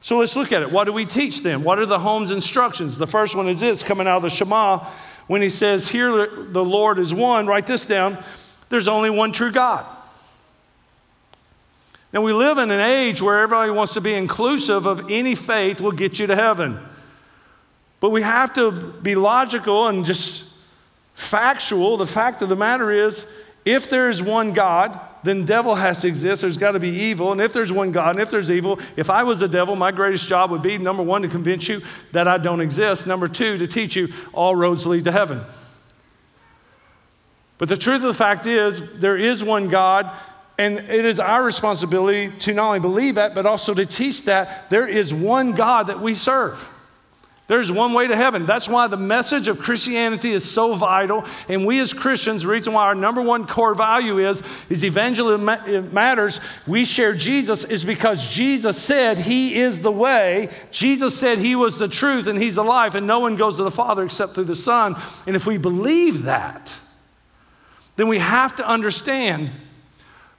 So 0.01 0.19
let's 0.19 0.35
look 0.35 0.51
at 0.51 0.61
it. 0.61 0.71
What 0.71 0.83
do 0.83 0.93
we 0.93 1.05
teach 1.05 1.41
them? 1.41 1.63
What 1.63 1.79
are 1.79 1.85
the 1.85 1.99
home's 1.99 2.31
instructions? 2.31 2.97
The 2.97 3.07
first 3.07 3.35
one 3.35 3.47
is 3.47 3.59
this 3.59 3.83
coming 3.83 4.07
out 4.07 4.17
of 4.17 4.23
the 4.23 4.29
Shema 4.29 4.85
when 5.27 5.41
he 5.41 5.49
says, 5.49 5.87
Here 5.87 6.27
the 6.27 6.63
Lord 6.63 6.99
is 6.99 7.13
one. 7.13 7.47
Write 7.47 7.65
this 7.65 7.85
down. 7.85 8.23
There's 8.69 8.87
only 8.87 9.09
one 9.09 9.31
true 9.31 9.51
God. 9.51 9.85
Now, 12.13 12.21
we 12.21 12.33
live 12.33 12.57
in 12.59 12.71
an 12.71 12.79
age 12.79 13.21
where 13.21 13.41
everybody 13.41 13.71
wants 13.71 13.93
to 13.95 14.01
be 14.01 14.13
inclusive 14.13 14.85
of 14.85 15.11
any 15.11 15.35
faith 15.35 15.81
will 15.81 15.91
get 15.91 16.17
you 16.17 16.27
to 16.27 16.35
heaven. 16.35 16.79
But 18.05 18.11
we 18.11 18.21
have 18.21 18.53
to 18.53 18.69
be 18.69 19.15
logical 19.15 19.87
and 19.87 20.05
just 20.05 20.53
factual. 21.15 21.97
The 21.97 22.05
fact 22.05 22.43
of 22.43 22.49
the 22.49 22.55
matter 22.55 22.91
is, 22.91 23.25
if 23.65 23.89
there 23.89 24.11
is 24.11 24.21
one 24.21 24.53
God, 24.53 24.99
then 25.23 25.43
devil 25.43 25.73
has 25.73 26.01
to 26.01 26.07
exist. 26.07 26.43
There's 26.43 26.55
got 26.55 26.73
to 26.73 26.79
be 26.79 26.89
evil. 26.89 27.31
And 27.31 27.41
if 27.41 27.51
there's 27.51 27.73
one 27.73 27.91
God, 27.91 28.11
and 28.11 28.19
if 28.19 28.29
there's 28.29 28.51
evil, 28.51 28.77
if 28.95 29.09
I 29.09 29.23
was 29.23 29.41
a 29.41 29.47
devil, 29.47 29.75
my 29.75 29.91
greatest 29.91 30.27
job 30.27 30.51
would 30.51 30.61
be 30.61 30.77
number 30.77 31.01
one, 31.01 31.23
to 31.23 31.27
convince 31.27 31.67
you 31.67 31.81
that 32.11 32.27
I 32.27 32.37
don't 32.37 32.61
exist. 32.61 33.07
Number 33.07 33.27
two, 33.27 33.57
to 33.57 33.65
teach 33.65 33.95
you 33.95 34.09
all 34.33 34.55
roads 34.55 34.85
lead 34.85 35.05
to 35.05 35.11
heaven. 35.11 35.41
But 37.57 37.69
the 37.69 37.75
truth 37.75 38.03
of 38.03 38.03
the 38.03 38.13
fact 38.13 38.45
is, 38.45 38.99
there 38.99 39.17
is 39.17 39.43
one 39.43 39.67
God, 39.67 40.11
And 40.57 40.77
it 40.77 41.05
is 41.05 41.19
our 41.19 41.43
responsibility 41.43 42.31
to 42.39 42.53
not 42.53 42.67
only 42.67 42.79
believe 42.79 43.15
that, 43.15 43.35
but 43.35 43.45
also 43.45 43.73
to 43.73 43.85
teach 43.85 44.23
that 44.23 44.69
there 44.69 44.87
is 44.87 45.13
one 45.13 45.51
God 45.51 45.87
that 45.87 45.99
we 45.99 46.13
serve. 46.13 46.69
There's 47.47 47.71
one 47.71 47.93
way 47.93 48.07
to 48.07 48.15
heaven. 48.15 48.47
That's 48.47 48.67
why 48.67 48.87
the 48.87 48.97
message 48.97 49.47
of 49.47 49.59
Christianity 49.59 50.31
is 50.31 50.49
so 50.49 50.73
vital. 50.73 51.25
And 51.47 51.63
we 51.63 51.79
as 51.79 51.93
Christians, 51.93 52.41
the 52.41 52.49
reason 52.49 52.73
why 52.73 52.85
our 52.85 52.95
number 52.95 53.21
one 53.21 53.45
core 53.45 53.75
value 53.75 54.17
is, 54.17 54.41
is 54.67 54.83
evangelism 54.83 55.45
matters. 55.93 56.39
We 56.65 56.85
share 56.85 57.13
Jesus 57.13 57.63
is 57.63 57.85
because 57.85 58.27
Jesus 58.29 58.81
said 58.81 59.19
he 59.19 59.55
is 59.55 59.79
the 59.79 59.91
way. 59.91 60.49
Jesus 60.71 61.15
said 61.19 61.37
he 61.37 61.55
was 61.55 61.77
the 61.77 61.87
truth 61.87 62.25
and 62.25 62.41
he's 62.41 62.55
the 62.55 62.63
life, 62.63 62.95
and 62.95 63.05
no 63.05 63.19
one 63.19 63.35
goes 63.35 63.57
to 63.57 63.63
the 63.63 63.69
Father 63.69 64.03
except 64.03 64.33
through 64.33 64.45
the 64.45 64.55
Son. 64.55 64.95
And 65.27 65.35
if 65.35 65.45
we 65.45 65.59
believe 65.59 66.23
that, 66.23 66.75
then 67.95 68.07
we 68.07 68.17
have 68.17 68.55
to 68.55 68.67
understand 68.67 69.51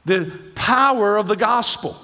the 0.04 0.32
power 0.56 1.16
of 1.16 1.28
the 1.28 1.36
gospel 1.36 1.96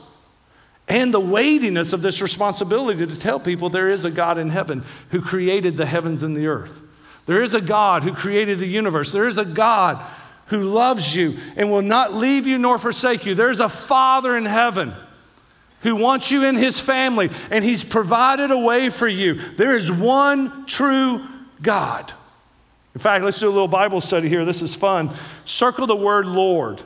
and 0.93 1.13
the 1.13 1.19
weightiness 1.19 1.95
of 1.95 2.03
this 2.03 2.21
responsibility 2.21 3.07
to 3.07 3.19
tell 3.19 3.41
people 3.41 3.71
there 3.71 3.89
is 3.89 4.05
a 4.05 4.11
God 4.11 4.37
in 4.37 4.51
heaven 4.51 4.85
who 5.09 5.23
created 5.23 5.75
the 5.75 5.87
heavens 5.87 6.23
and 6.23 6.37
the 6.37 6.49
earth. 6.49 6.83
There 7.25 7.43
is 7.43 7.55
a 7.55 7.63
God 7.63 8.03
who 8.03 8.13
created 8.13 8.59
the 8.59 8.67
universe. 8.67 9.11
There 9.11 9.27
is 9.27 9.39
a 9.39 9.45
God 9.47 10.05
who 10.49 10.65
loves 10.65 11.17
you 11.17 11.39
and 11.57 11.71
will 11.71 11.81
not 11.81 12.13
leave 12.13 12.47
you 12.47 12.59
nor 12.59 12.79
forsake 12.79 13.25
you. 13.25 13.35
There's 13.35 13.61
a 13.61 13.71
Father 13.71 14.37
in 14.37 14.45
heaven 14.45 14.93
who 15.81 15.97
wants 15.97 16.31
you 16.31 16.45
in 16.45 16.57
his 16.57 16.79
family 16.79 17.31
and 17.51 17.65
he's 17.65 17.83
provided 17.83 18.51
a 18.51 18.59
way 18.59 18.91
for 18.91 19.09
you. 19.09 19.37
There 19.57 19.75
is 19.75 19.91
one 19.91 20.67
true 20.67 21.27
God. 21.63 22.13
In 22.95 23.01
fact, 23.01 23.25
let's 23.25 23.39
do 23.39 23.49
a 23.49 23.49
little 23.49 23.67
Bible 23.67 24.03
study 24.03 24.29
here. 24.29 24.45
This 24.45 24.61
is 24.61 24.75
fun. 24.75 25.11
Circle 25.47 25.87
the 25.87 25.97
word 25.97 26.27
Lord. 26.27 26.83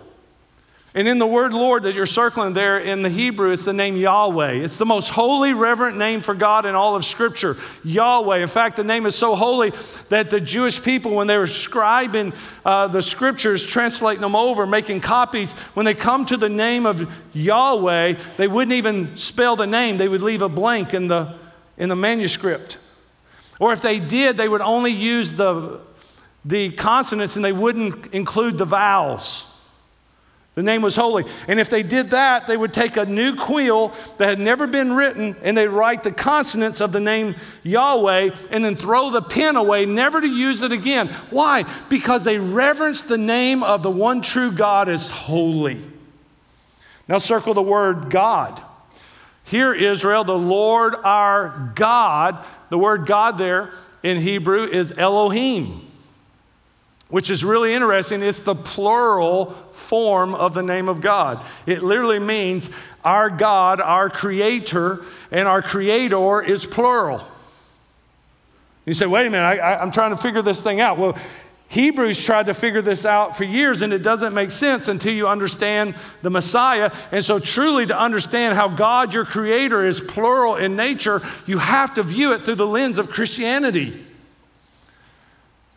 And 0.97 1.07
in 1.07 1.19
the 1.19 1.27
word 1.27 1.53
Lord 1.53 1.83
that 1.83 1.95
you're 1.95 2.07
circling 2.07 2.55
there 2.55 2.79
in 2.79 3.03
the 3.03 3.11
Hebrew, 3.11 3.51
it's 3.51 3.67
the 3.67 3.75
name 3.75 3.99
Yahweh. 3.99 4.53
It's 4.53 4.79
the 4.79 4.87
most 4.87 5.11
holy, 5.11 5.53
reverent 5.53 5.99
name 5.99 6.23
for 6.23 6.35
God 6.35 6.65
in 6.65 6.75
all 6.75 6.97
of 6.97 7.05
Scripture. 7.05 7.59
Yahweh. 7.85 8.39
In 8.39 8.49
fact, 8.49 8.77
the 8.77 8.85
name 8.85 9.05
is 9.05 9.15
so 9.15 9.35
holy 9.35 9.75
that 10.09 10.31
the 10.31 10.41
Jewish 10.41 10.83
people, 10.83 11.15
when 11.15 11.27
they 11.27 11.37
were 11.37 11.45
scribing 11.45 12.35
uh, 12.65 12.89
the 12.89 13.03
scriptures, 13.03 13.67
translating 13.67 14.23
them 14.23 14.35
over, 14.35 14.67
making 14.67 15.03
copies, 15.03 15.53
when 15.75 15.85
they 15.85 15.93
come 15.93 16.25
to 16.25 16.39
the 16.39 16.49
name 16.49 16.87
of 16.87 17.15
Yahweh, 17.35 18.15
they 18.39 18.49
wouldn't 18.49 18.73
even 18.73 19.15
spell 19.17 19.55
the 19.55 19.67
name, 19.67 19.99
they 19.99 20.09
would 20.09 20.23
leave 20.23 20.41
a 20.41 20.49
blank 20.49 20.95
in 20.95 21.09
the, 21.09 21.35
in 21.77 21.91
the 21.91 21.97
manuscript. 21.97 22.79
Or 23.61 23.75
if 23.75 23.83
they 23.83 24.01
did, 24.01 24.39
they 24.39 24.49
would 24.49 24.63
only 24.63 24.93
use 24.93 25.33
the, 25.33 25.79
the 26.47 26.71
consonants 26.71 27.37
and 27.37 27.45
they 27.45 27.53
wouldn't 27.53 28.15
include 28.15 28.57
the 28.57 28.65
vowels. 28.65 29.53
The 30.57 30.63
name 30.63 30.81
was 30.81 30.97
holy. 30.97 31.25
And 31.49 31.61
if 31.61 31.69
they 31.69 31.83
did 31.83 32.11
that, 32.11 32.47
they 32.47 32.57
would 32.57 32.73
take 32.73 32.97
a 32.97 33.05
new 33.05 33.37
quill 33.37 33.93
that 34.17 34.27
had 34.27 34.41
never 34.41 34.67
been 34.67 34.91
written 34.91 35.37
and 35.43 35.55
they'd 35.55 35.69
write 35.69 36.03
the 36.03 36.11
consonants 36.11 36.81
of 36.81 36.93
the 36.93 37.01
name 37.01 37.37
Yahweh 37.63 38.31
and 38.51 38.65
then 38.65 38.75
throw 38.75 39.11
the 39.11 39.21
pen 39.21 39.57
away, 39.57 39.85
never 39.85 40.19
to 40.19 40.27
use 40.27 40.63
it 40.63 40.73
again. 40.73 41.09
Why? 41.29 41.67
Because 41.91 42.25
they 42.25 42.39
reverenced 42.39 43.07
the 43.07 43.19
name 43.19 43.63
of 43.63 43.83
the 43.83 43.91
one 43.91 44.23
true 44.23 44.51
God 44.51 44.89
as 44.89 45.11
holy. 45.11 45.83
Now 47.07 47.19
circle 47.19 47.53
the 47.53 47.61
word 47.61 48.09
God. 48.09 48.61
Hear, 49.45 49.75
Israel, 49.75 50.25
the 50.25 50.39
Lord 50.39 50.95
our 51.05 51.71
God. 51.75 52.43
The 52.71 52.79
word 52.79 53.05
God 53.05 53.37
there 53.37 53.73
in 54.03 54.17
Hebrew 54.17 54.65
is 54.65 54.91
Elohim 54.97 55.86
which 57.09 57.31
is 57.31 57.45
really 57.45 57.73
interesting. 57.73 58.23
It's 58.23 58.41
the 58.41 58.55
plural 58.55 59.53
form 59.73 60.35
of 60.35 60.55
the 60.55 60.63
name 60.63 60.89
of 60.89 61.01
God. 61.01 61.45
It 61.67 61.83
literally 61.83 62.19
means 62.19 62.71
our 63.05 63.31
God, 63.31 63.81
our 63.81 64.11
creator, 64.11 65.03
and 65.31 65.47
our 65.47 65.63
creator 65.63 66.43
is 66.43 66.67
plural. 66.67 67.23
You 68.85 68.95
say, 68.95 69.07
wait 69.07 69.27
a 69.27 69.31
minute, 69.31 69.45
I, 69.45 69.83
am 69.83 69.91
trying 69.91 70.11
to 70.11 70.17
figure 70.17 70.43
this 70.43 70.61
thing 70.61 70.81
out. 70.81 70.99
Well, 70.99 71.17
Hebrews 71.69 72.25
tried 72.25 72.47
to 72.47 72.55
figure 72.55 72.83
this 72.83 73.05
out 73.05 73.37
for 73.37 73.43
years, 73.43 73.83
and 73.83 73.93
it 73.93 74.05
doesn't 74.05 74.33
make 74.33 74.53
sense 74.53 74.87
until 74.87 75.13
you 75.13 75.27
understand 75.27 75.97
the 76.23 76.31
Messiah. 76.31 76.93
And 77.11 77.25
so, 77.25 77.41
truly, 77.41 77.87
to 77.87 77.99
understand 77.99 78.55
how 78.55 78.69
God, 78.69 79.13
your 79.13 79.25
creator, 79.25 79.85
is 79.85 80.01
plural 80.01 80.55
in 80.55 80.77
nature, 80.77 81.21
you 81.45 81.59
have 81.59 81.95
to 81.95 82.05
view 82.05 82.33
it 82.35 82.43
through 82.43 82.55
the 82.55 82.67
lens 82.67 83.01
of 83.01 83.11
Christianity. 83.11 84.06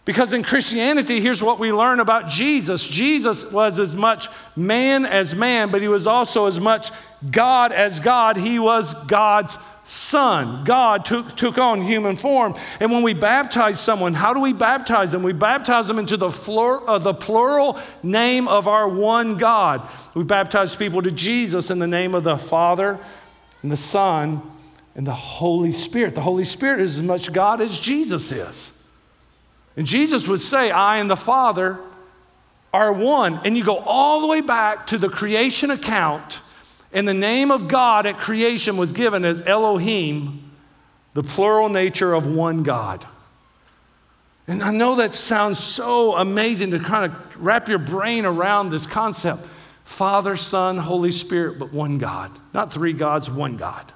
Because 0.09 0.33
in 0.33 0.41
Christianity, 0.41 1.21
here's 1.21 1.43
what 1.43 1.59
we 1.59 1.71
learn 1.71 1.99
about 1.99 2.27
Jesus 2.27 2.83
Jesus 2.87 3.51
was 3.51 3.77
as 3.77 3.95
much 3.95 4.27
man 4.55 5.05
as 5.05 5.35
man, 5.35 5.69
but 5.69 5.83
he 5.83 5.87
was 5.87 6.07
also 6.07 6.47
as 6.47 6.59
much 6.59 6.89
God 7.29 7.71
as 7.71 7.99
God. 7.99 8.35
He 8.35 8.57
was 8.57 8.95
God's 9.05 9.59
son. 9.85 10.63
God 10.63 11.05
took, 11.05 11.35
took 11.35 11.59
on 11.59 11.83
human 11.83 12.15
form. 12.15 12.55
And 12.79 12.91
when 12.91 13.03
we 13.03 13.13
baptize 13.13 13.79
someone, 13.79 14.15
how 14.15 14.33
do 14.33 14.39
we 14.39 14.51
baptize 14.51 15.11
them? 15.11 15.21
We 15.21 15.31
baptize 15.31 15.87
them 15.87 15.99
into 15.99 16.17
the, 16.17 16.31
flor, 16.31 16.89
uh, 16.89 16.97
the 16.97 17.13
plural 17.13 17.77
name 18.01 18.47
of 18.47 18.67
our 18.67 18.89
one 18.89 19.37
God. 19.37 19.87
We 20.15 20.23
baptize 20.23 20.75
people 20.75 21.03
to 21.03 21.11
Jesus 21.11 21.69
in 21.69 21.77
the 21.77 21.85
name 21.85 22.15
of 22.15 22.23
the 22.23 22.39
Father 22.39 22.97
and 23.61 23.71
the 23.71 23.77
Son 23.77 24.41
and 24.95 25.05
the 25.05 25.13
Holy 25.13 25.71
Spirit. 25.71 26.15
The 26.15 26.21
Holy 26.21 26.45
Spirit 26.45 26.79
is 26.79 26.97
as 26.97 27.05
much 27.05 27.31
God 27.31 27.61
as 27.61 27.79
Jesus 27.79 28.31
is. 28.31 28.78
And 29.79 29.87
Jesus 29.87 30.27
would 30.27 30.41
say, 30.41 30.71
I 30.71 30.97
and 30.97 31.09
the 31.09 31.15
Father 31.15 31.79
are 32.73 32.91
one. 32.91 33.39
And 33.45 33.55
you 33.55 33.63
go 33.63 33.77
all 33.77 34.19
the 34.19 34.27
way 34.27 34.41
back 34.41 34.87
to 34.87 34.97
the 34.97 35.07
creation 35.07 35.71
account, 35.71 36.41
and 36.91 37.07
the 37.07 37.13
name 37.13 37.49
of 37.49 37.69
God 37.69 38.05
at 38.05 38.17
creation 38.17 38.75
was 38.75 38.91
given 38.91 39.23
as 39.23 39.39
Elohim, 39.39 40.51
the 41.13 41.23
plural 41.23 41.69
nature 41.69 42.13
of 42.13 42.27
one 42.27 42.63
God. 42.63 43.05
And 44.49 44.61
I 44.61 44.71
know 44.71 44.97
that 44.97 45.13
sounds 45.13 45.59
so 45.59 46.13
amazing 46.13 46.71
to 46.71 46.79
kind 46.79 47.09
of 47.09 47.41
wrap 47.41 47.69
your 47.69 47.79
brain 47.79 48.25
around 48.25 48.71
this 48.71 48.85
concept 48.85 49.47
Father, 49.85 50.35
Son, 50.35 50.77
Holy 50.77 51.11
Spirit, 51.11 51.57
but 51.57 51.71
one 51.71 51.99
God. 51.99 52.31
Not 52.53 52.73
three 52.73 52.91
gods, 52.91 53.31
one 53.31 53.55
God. 53.55 53.93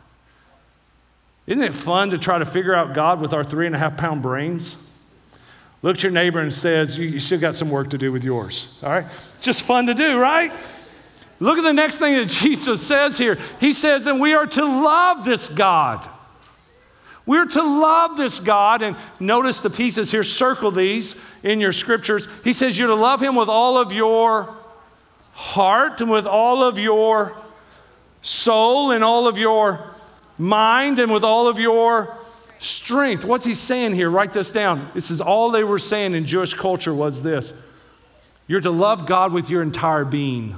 Isn't 1.46 1.62
it 1.62 1.74
fun 1.74 2.12
to 2.12 2.18
try 2.18 2.40
to 2.40 2.46
figure 2.46 2.74
out 2.74 2.94
God 2.94 3.20
with 3.20 3.34
our 3.34 3.44
three 3.44 3.66
and 3.66 3.76
a 3.76 3.78
half 3.78 3.98
pound 3.98 4.22
brains? 4.22 4.92
Look 5.84 5.98
at 5.98 6.04
your 6.04 6.14
neighbor 6.14 6.40
and 6.40 6.52
says, 6.52 6.98
you, 6.98 7.06
you 7.06 7.20
still 7.20 7.40
got 7.40 7.56
some 7.56 7.70
work 7.70 7.92
to 7.92 7.98
do 7.98 8.12
with 8.12 8.24
yours. 8.24 8.80
All 8.84 8.90
right? 8.90 9.06
Just 9.42 9.64
fun 9.64 9.86
to 9.88 9.94
do, 9.94 10.18
right? 10.18 10.52
Look 11.40 11.58
at 11.58 11.64
the 11.64 11.74
next 11.74 11.98
thing 11.98 12.16
that 12.16 12.30
Jesus 12.30 12.86
says 12.86 13.18
here. 13.18 13.38
He 13.60 13.74
says, 13.74 14.08
and 14.08 14.20
we 14.20 14.34
are 14.34 14.48
to 14.48 14.64
love 14.64 15.26
this 15.26 15.50
God. 15.50 16.10
We're 17.26 17.46
to 17.46 17.62
love 17.62 18.18
this 18.18 18.40
God. 18.40 18.82
And 18.82 18.96
notice 19.20 19.60
the 19.60 19.70
pieces 19.70 20.10
here, 20.10 20.24
circle 20.24 20.72
these 20.72 21.16
in 21.44 21.60
your 21.60 21.72
scriptures. 21.72 22.28
He 22.44 22.54
says, 22.54 22.78
You're 22.78 22.90
to 22.90 22.96
love 22.96 23.22
him 23.22 23.36
with 23.36 23.48
all 23.48 23.78
of 23.78 23.94
your 23.94 24.54
heart 25.32 26.02
and 26.02 26.12
with 26.12 26.26
all 26.26 26.64
of 26.64 26.78
your 26.78 27.36
soul 28.22 28.92
and 28.92 29.04
all 29.04 29.28
of 29.28 29.38
your 29.38 29.90
mind 30.38 31.00
and 31.00 31.12
with 31.12 31.24
all 31.24 31.48
of 31.48 31.60
your 31.60 32.18
strength. 32.64 33.26
What's 33.26 33.46
he 33.46 33.54
saying 33.54 33.94
here? 33.94 34.10
Write 34.10 34.32
this 34.32 34.52
down. 34.52 34.90
This 34.94 35.12
is 35.12 35.20
all 35.20 35.52
they 35.52 35.64
were 35.64 35.80
saying 35.80 36.16
in 36.16 36.26
Jewish 36.26 36.54
culture 36.54 36.94
was 36.94 37.22
this. 37.22 37.54
You're 38.48 38.62
to 38.62 38.72
love 38.72 39.06
God 39.06 39.34
with 39.34 39.50
your 39.50 39.62
entire 39.62 40.06
being. 40.06 40.56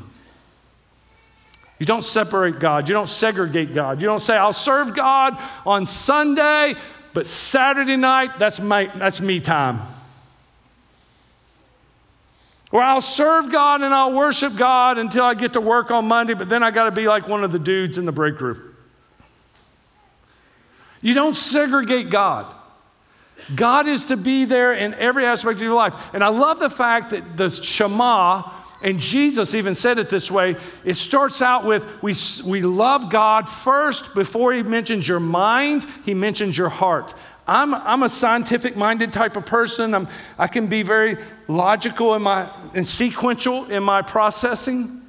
You 1.79 1.85
don't 1.85 2.03
separate 2.03 2.59
God. 2.59 2.87
You 2.87 2.93
don't 2.93 3.09
segregate 3.09 3.73
God. 3.73 4.01
You 4.01 4.07
don't 4.07 4.19
say, 4.19 4.37
I'll 4.37 4.53
serve 4.53 4.95
God 4.95 5.37
on 5.65 5.85
Sunday, 5.85 6.75
but 7.13 7.25
Saturday 7.25 7.97
night, 7.97 8.31
that's, 8.39 8.59
my, 8.59 8.85
that's 8.85 9.19
me 9.19 9.39
time. 9.39 9.81
Or 12.71 12.81
I'll 12.81 13.01
serve 13.01 13.51
God 13.51 13.81
and 13.81 13.93
I'll 13.93 14.13
worship 14.13 14.55
God 14.55 14.97
until 14.97 15.23
I 15.23 15.33
get 15.33 15.53
to 15.53 15.61
work 15.61 15.91
on 15.91 16.07
Monday, 16.07 16.33
but 16.33 16.49
then 16.49 16.63
I 16.63 16.71
got 16.71 16.85
to 16.85 16.91
be 16.91 17.07
like 17.07 17.27
one 17.27 17.43
of 17.43 17.51
the 17.51 17.59
dudes 17.59 17.97
in 17.97 18.05
the 18.05 18.11
break 18.11 18.35
group. 18.35 18.74
You 21.05 21.13
don't 21.13 21.35
segregate 21.35 22.09
God. 22.09 22.51
God 23.53 23.85
is 23.85 24.05
to 24.05 24.17
be 24.17 24.45
there 24.45 24.73
in 24.73 24.95
every 24.95 25.23
aspect 25.23 25.57
of 25.57 25.61
your 25.61 25.75
life. 25.75 25.93
And 26.13 26.23
I 26.23 26.29
love 26.29 26.57
the 26.57 26.69
fact 26.69 27.11
that 27.11 27.37
the 27.37 27.47
Shema, 27.47 28.41
and 28.81 28.99
Jesus 28.99 29.53
even 29.53 29.75
said 29.75 29.99
it 29.99 30.09
this 30.09 30.31
way 30.31 30.55
it 30.83 30.95
starts 30.95 31.43
out 31.43 31.63
with 31.63 31.85
we, 32.01 32.15
we 32.49 32.63
love 32.63 33.11
God 33.11 33.47
first 33.47 34.15
before 34.15 34.51
he 34.51 34.63
mentions 34.63 35.07
your 35.07 35.19
mind, 35.19 35.85
he 36.05 36.15
mentions 36.15 36.57
your 36.57 36.69
heart. 36.69 37.13
I'm, 37.47 37.75
I'm 37.75 38.01
a 38.01 38.09
scientific 38.09 38.75
minded 38.75 39.13
type 39.13 39.35
of 39.35 39.45
person. 39.45 39.93
I'm, 39.93 40.07
I 40.39 40.47
can 40.47 40.65
be 40.65 40.81
very 40.81 41.17
logical 41.47 42.15
in 42.15 42.23
my, 42.23 42.49
and 42.73 42.87
sequential 42.87 43.69
in 43.69 43.83
my 43.83 44.01
processing. 44.01 45.04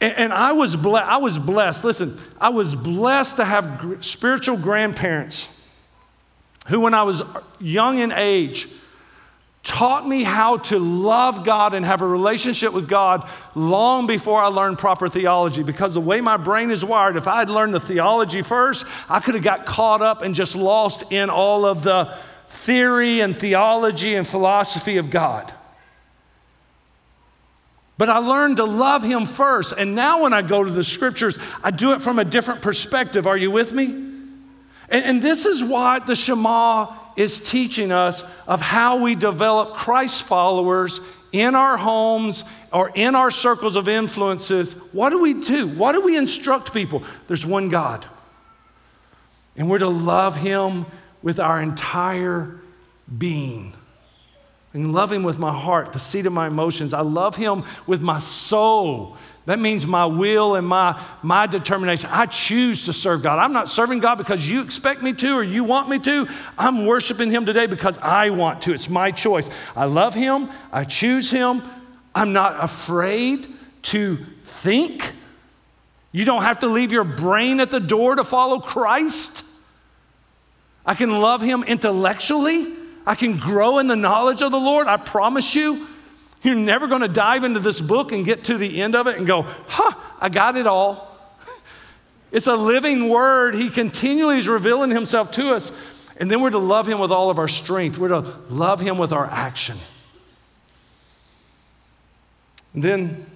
And, 0.00 0.14
and 0.16 0.32
I, 0.32 0.52
was 0.52 0.76
ble- 0.76 0.96
I 0.96 1.16
was 1.18 1.38
blessed. 1.38 1.84
Listen, 1.84 2.18
I 2.40 2.50
was 2.50 2.74
blessed 2.74 3.36
to 3.36 3.44
have 3.44 3.78
gr- 3.78 4.00
spiritual 4.00 4.56
grandparents 4.56 5.68
who, 6.68 6.80
when 6.80 6.94
I 6.94 7.04
was 7.04 7.22
young 7.60 7.98
in 7.98 8.12
age, 8.12 8.68
taught 9.62 10.06
me 10.06 10.22
how 10.22 10.58
to 10.58 10.78
love 10.78 11.44
God 11.44 11.74
and 11.74 11.84
have 11.84 12.00
a 12.02 12.06
relationship 12.06 12.72
with 12.72 12.88
God 12.88 13.28
long 13.54 14.06
before 14.06 14.40
I 14.40 14.46
learned 14.46 14.78
proper 14.78 15.08
theology. 15.08 15.62
Because 15.62 15.94
the 15.94 16.00
way 16.00 16.20
my 16.20 16.36
brain 16.36 16.70
is 16.70 16.84
wired, 16.84 17.16
if 17.16 17.26
I 17.26 17.38
had 17.38 17.50
learned 17.50 17.74
the 17.74 17.80
theology 17.80 18.42
first, 18.42 18.86
I 19.08 19.18
could 19.18 19.34
have 19.34 19.42
got 19.42 19.66
caught 19.66 20.02
up 20.02 20.22
and 20.22 20.34
just 20.34 20.54
lost 20.54 21.10
in 21.10 21.30
all 21.30 21.64
of 21.64 21.82
the 21.82 22.16
theory 22.48 23.20
and 23.20 23.36
theology 23.36 24.14
and 24.14 24.26
philosophy 24.26 24.98
of 24.98 25.10
God. 25.10 25.52
But 27.98 28.08
I 28.10 28.18
learned 28.18 28.58
to 28.58 28.64
love 28.64 29.02
Him 29.02 29.26
first. 29.26 29.72
And 29.76 29.94
now 29.94 30.22
when 30.22 30.32
I 30.32 30.42
go 30.42 30.62
to 30.62 30.70
the 30.70 30.84
scriptures, 30.84 31.38
I 31.62 31.70
do 31.70 31.92
it 31.92 32.02
from 32.02 32.18
a 32.18 32.24
different 32.24 32.60
perspective. 32.60 33.26
Are 33.26 33.36
you 33.36 33.50
with 33.50 33.72
me? 33.72 33.84
And, 34.88 35.04
and 35.04 35.22
this 35.22 35.46
is 35.46 35.64
what 35.64 36.06
the 36.06 36.14
Shema 36.14 36.94
is 37.16 37.40
teaching 37.40 37.92
us 37.92 38.22
of 38.46 38.60
how 38.60 38.98
we 38.98 39.14
develop 39.14 39.74
Christ 39.74 40.24
followers 40.24 41.00
in 41.32 41.54
our 41.54 41.76
homes 41.76 42.44
or 42.72 42.90
in 42.94 43.14
our 43.14 43.30
circles 43.30 43.76
of 43.76 43.88
influences. 43.88 44.74
What 44.92 45.10
do 45.10 45.20
we 45.20 45.42
do? 45.42 45.66
What 45.66 45.92
do 45.92 46.02
we 46.02 46.16
instruct 46.16 46.72
people? 46.72 47.02
There's 47.26 47.46
one 47.46 47.70
God. 47.70 48.06
And 49.56 49.70
we're 49.70 49.78
to 49.78 49.88
love 49.88 50.36
Him 50.36 50.84
with 51.22 51.40
our 51.40 51.62
entire 51.62 52.60
being. 53.16 53.72
And 54.74 54.92
love 54.92 55.10
Him 55.10 55.22
with 55.22 55.38
my 55.38 55.52
heart, 55.52 55.92
the 55.92 55.98
seat 55.98 56.26
of 56.26 56.32
my 56.32 56.48
emotions. 56.48 56.92
I 56.92 57.00
love 57.00 57.34
Him 57.34 57.64
with 57.86 58.02
my 58.02 58.18
soul. 58.18 59.16
That 59.46 59.60
means 59.60 59.86
my 59.86 60.04
will 60.04 60.56
and 60.56 60.66
my, 60.66 61.00
my 61.22 61.46
determination. 61.46 62.10
I 62.12 62.26
choose 62.26 62.84
to 62.86 62.92
serve 62.92 63.22
God. 63.22 63.38
I'm 63.38 63.52
not 63.52 63.68
serving 63.68 64.00
God 64.00 64.16
because 64.16 64.50
you 64.50 64.60
expect 64.60 65.02
me 65.02 65.12
to 65.14 65.34
or 65.34 65.44
you 65.44 65.62
want 65.62 65.88
me 65.88 66.00
to. 66.00 66.28
I'm 66.58 66.84
worshiping 66.84 67.30
Him 67.30 67.46
today 67.46 67.66
because 67.66 67.96
I 67.98 68.30
want 68.30 68.62
to. 68.62 68.72
It's 68.72 68.90
my 68.90 69.12
choice. 69.12 69.48
I 69.76 69.84
love 69.84 70.14
Him. 70.14 70.50
I 70.72 70.82
choose 70.82 71.30
Him. 71.30 71.62
I'm 72.12 72.32
not 72.32 72.62
afraid 72.62 73.46
to 73.82 74.16
think. 74.42 75.12
You 76.10 76.24
don't 76.24 76.42
have 76.42 76.60
to 76.60 76.66
leave 76.66 76.90
your 76.90 77.04
brain 77.04 77.60
at 77.60 77.70
the 77.70 77.78
door 77.80 78.16
to 78.16 78.24
follow 78.24 78.58
Christ. 78.58 79.44
I 80.84 80.94
can 80.94 81.20
love 81.20 81.40
Him 81.40 81.62
intellectually. 81.62 82.74
I 83.06 83.14
can 83.14 83.38
grow 83.38 83.78
in 83.78 83.86
the 83.86 83.96
knowledge 83.96 84.42
of 84.42 84.50
the 84.50 84.58
Lord. 84.58 84.88
I 84.88 84.96
promise 84.96 85.54
you. 85.54 85.86
You're 86.42 86.54
never 86.54 86.86
going 86.86 87.00
to 87.00 87.08
dive 87.08 87.44
into 87.44 87.60
this 87.60 87.80
book 87.80 88.12
and 88.12 88.24
get 88.24 88.44
to 88.44 88.58
the 88.58 88.82
end 88.82 88.94
of 88.94 89.06
it 89.06 89.16
and 89.16 89.26
go, 89.26 89.42
huh, 89.42 89.98
I 90.20 90.28
got 90.28 90.56
it 90.56 90.66
all. 90.66 91.16
It's 92.32 92.48
a 92.48 92.56
living 92.56 93.08
word. 93.08 93.54
He 93.54 93.70
continually 93.70 94.38
is 94.38 94.48
revealing 94.48 94.90
himself 94.90 95.30
to 95.32 95.54
us. 95.54 95.72
And 96.18 96.30
then 96.30 96.40
we're 96.40 96.50
to 96.50 96.58
love 96.58 96.86
him 96.86 96.98
with 96.98 97.12
all 97.12 97.30
of 97.30 97.38
our 97.38 97.48
strength. 97.48 97.98
We're 97.98 98.08
to 98.08 98.20
love 98.50 98.80
him 98.80 98.98
with 98.98 99.12
our 99.12 99.26
action. 99.26 99.76
And 102.74 102.82
then 102.82 103.26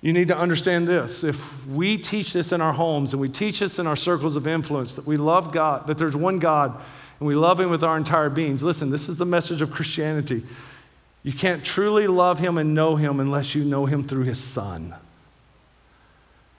you 0.00 0.12
need 0.12 0.28
to 0.28 0.36
understand 0.36 0.88
this. 0.88 1.24
If 1.24 1.66
we 1.66 1.98
teach 1.98 2.32
this 2.32 2.52
in 2.52 2.60
our 2.60 2.72
homes 2.72 3.12
and 3.12 3.20
we 3.20 3.28
teach 3.28 3.60
this 3.60 3.78
in 3.78 3.86
our 3.86 3.96
circles 3.96 4.36
of 4.36 4.46
influence, 4.46 4.94
that 4.94 5.06
we 5.06 5.16
love 5.16 5.52
God, 5.52 5.86
that 5.88 5.98
there's 5.98 6.16
one 6.16 6.38
God, 6.38 6.80
and 7.20 7.26
we 7.26 7.34
love 7.34 7.60
him 7.60 7.70
with 7.70 7.84
our 7.84 7.96
entire 7.96 8.30
beings, 8.30 8.62
listen, 8.62 8.90
this 8.90 9.08
is 9.08 9.18
the 9.18 9.26
message 9.26 9.62
of 9.62 9.70
Christianity. 9.70 10.42
You 11.22 11.32
can't 11.32 11.62
truly 11.62 12.06
love 12.06 12.38
him 12.38 12.56
and 12.56 12.74
know 12.74 12.96
him 12.96 13.20
unless 13.20 13.54
you 13.54 13.62
know 13.62 13.84
him 13.84 14.02
through 14.02 14.24
his 14.24 14.42
son. 14.42 14.94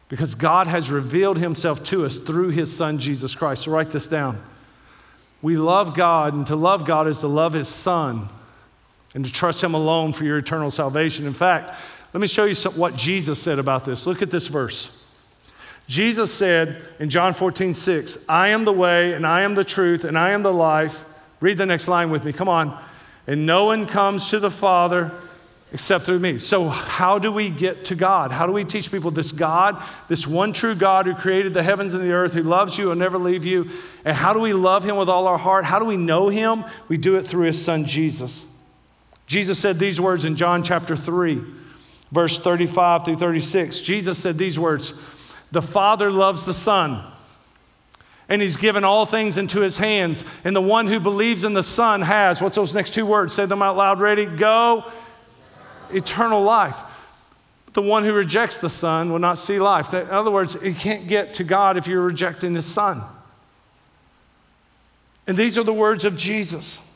Because 0.07 0.35
God 0.35 0.67
has 0.67 0.91
revealed 0.91 1.39
himself 1.39 1.83
to 1.85 2.05
us 2.05 2.17
through 2.17 2.49
his 2.49 2.75
son, 2.75 2.99
Jesus 2.99 3.33
Christ. 3.33 3.63
So 3.63 3.71
write 3.71 3.89
this 3.89 4.07
down. 4.07 4.41
We 5.41 5.57
love 5.57 5.95
God, 5.95 6.33
and 6.35 6.45
to 6.47 6.55
love 6.55 6.85
God 6.85 7.07
is 7.07 7.19
to 7.19 7.27
love 7.27 7.53
his 7.53 7.67
son 7.67 8.29
and 9.15 9.25
to 9.25 9.31
trust 9.31 9.63
him 9.63 9.73
alone 9.73 10.13
for 10.13 10.25
your 10.25 10.37
eternal 10.37 10.69
salvation. 10.69 11.25
In 11.25 11.33
fact, 11.33 11.75
let 12.13 12.21
me 12.21 12.27
show 12.27 12.45
you 12.45 12.53
some, 12.53 12.73
what 12.73 12.95
Jesus 12.95 13.41
said 13.41 13.57
about 13.57 13.83
this. 13.83 14.05
Look 14.05 14.21
at 14.21 14.29
this 14.29 14.47
verse. 14.47 15.00
Jesus 15.91 16.33
said 16.33 16.77
in 16.99 17.09
John 17.09 17.33
14, 17.33 17.73
6, 17.73 18.29
I 18.29 18.49
am 18.49 18.63
the 18.63 18.71
way, 18.71 19.11
and 19.11 19.27
I 19.27 19.41
am 19.41 19.55
the 19.55 19.63
truth, 19.65 20.05
and 20.05 20.17
I 20.17 20.31
am 20.31 20.41
the 20.41 20.53
life. 20.53 21.03
Read 21.41 21.57
the 21.57 21.65
next 21.65 21.89
line 21.89 22.11
with 22.11 22.23
me. 22.23 22.31
Come 22.31 22.47
on 22.47 22.79
and 23.27 23.45
no 23.45 23.65
one 23.65 23.85
comes 23.85 24.29
to 24.29 24.39
the 24.39 24.51
Father 24.51 25.11
except 25.73 26.05
through 26.05 26.19
me. 26.19 26.37
So, 26.37 26.67
how 26.67 27.17
do 27.17 27.31
we 27.31 27.49
get 27.49 27.85
to 27.85 27.95
God? 27.95 28.31
How 28.31 28.45
do 28.45 28.51
we 28.51 28.65
teach 28.65 28.91
people 28.91 29.11
this 29.11 29.31
God, 29.31 29.81
this 30.09 30.27
one 30.27 30.51
true 30.53 30.75
God 30.75 31.05
who 31.05 31.13
created 31.13 31.53
the 31.53 31.63
heavens 31.63 31.93
and 31.93 32.03
the 32.03 32.11
earth, 32.11 32.33
who 32.33 32.43
loves 32.43 32.77
you 32.77 32.91
and 32.91 32.99
never 32.99 33.17
leave 33.17 33.45
you? 33.45 33.69
And 34.03 34.15
how 34.15 34.33
do 34.33 34.39
we 34.39 34.53
love 34.53 34.83
him 34.83 34.97
with 34.97 35.07
all 35.07 35.27
our 35.27 35.37
heart? 35.37 35.63
How 35.63 35.79
do 35.79 35.85
we 35.85 35.97
know 35.97 36.27
him? 36.27 36.65
We 36.89 36.97
do 36.97 37.15
it 37.15 37.25
through 37.25 37.45
his 37.45 37.63
son 37.63 37.85
Jesus. 37.85 38.45
Jesus 39.27 39.57
said 39.59 39.79
these 39.79 40.01
words 40.01 40.25
in 40.25 40.35
John 40.35 40.61
chapter 40.61 40.95
3, 40.95 41.41
verse 42.11 42.37
35 42.37 43.05
through 43.05 43.15
36. 43.15 43.79
Jesus 43.79 44.17
said 44.17 44.37
these 44.37 44.59
words 44.59 45.01
The 45.51 45.61
Father 45.61 46.09
loves 46.09 46.45
the 46.45 46.53
Son 46.53 47.03
and 48.31 48.41
he's 48.41 48.55
given 48.55 48.85
all 48.85 49.05
things 49.05 49.37
into 49.37 49.59
his 49.59 49.77
hands. 49.77 50.23
And 50.45 50.55
the 50.55 50.61
one 50.61 50.87
who 50.87 51.01
believes 51.01 51.43
in 51.43 51.53
the 51.53 51.61
Son 51.61 52.01
has, 52.01 52.41
what's 52.41 52.55
those 52.55 52.73
next 52.73 52.93
two 52.93 53.05
words? 53.05 53.33
Say 53.33 53.45
them 53.45 53.61
out 53.61 53.75
loud. 53.75 53.99
Ready? 53.99 54.25
Go. 54.25 54.85
Eternal 55.91 56.41
life. 56.41 56.77
The 57.73 57.81
one 57.81 58.05
who 58.05 58.13
rejects 58.13 58.57
the 58.59 58.69
Son 58.69 59.11
will 59.11 59.19
not 59.19 59.37
see 59.37 59.59
life. 59.59 59.93
In 59.93 60.07
other 60.07 60.31
words, 60.31 60.55
you 60.63 60.73
can't 60.73 61.09
get 61.09 61.33
to 61.35 61.43
God 61.43 61.75
if 61.75 61.87
you're 61.87 62.05
rejecting 62.05 62.55
his 62.55 62.65
Son. 62.65 63.01
And 65.27 65.35
these 65.35 65.57
are 65.57 65.63
the 65.63 65.73
words 65.73 66.05
of 66.05 66.15
Jesus. 66.15 66.87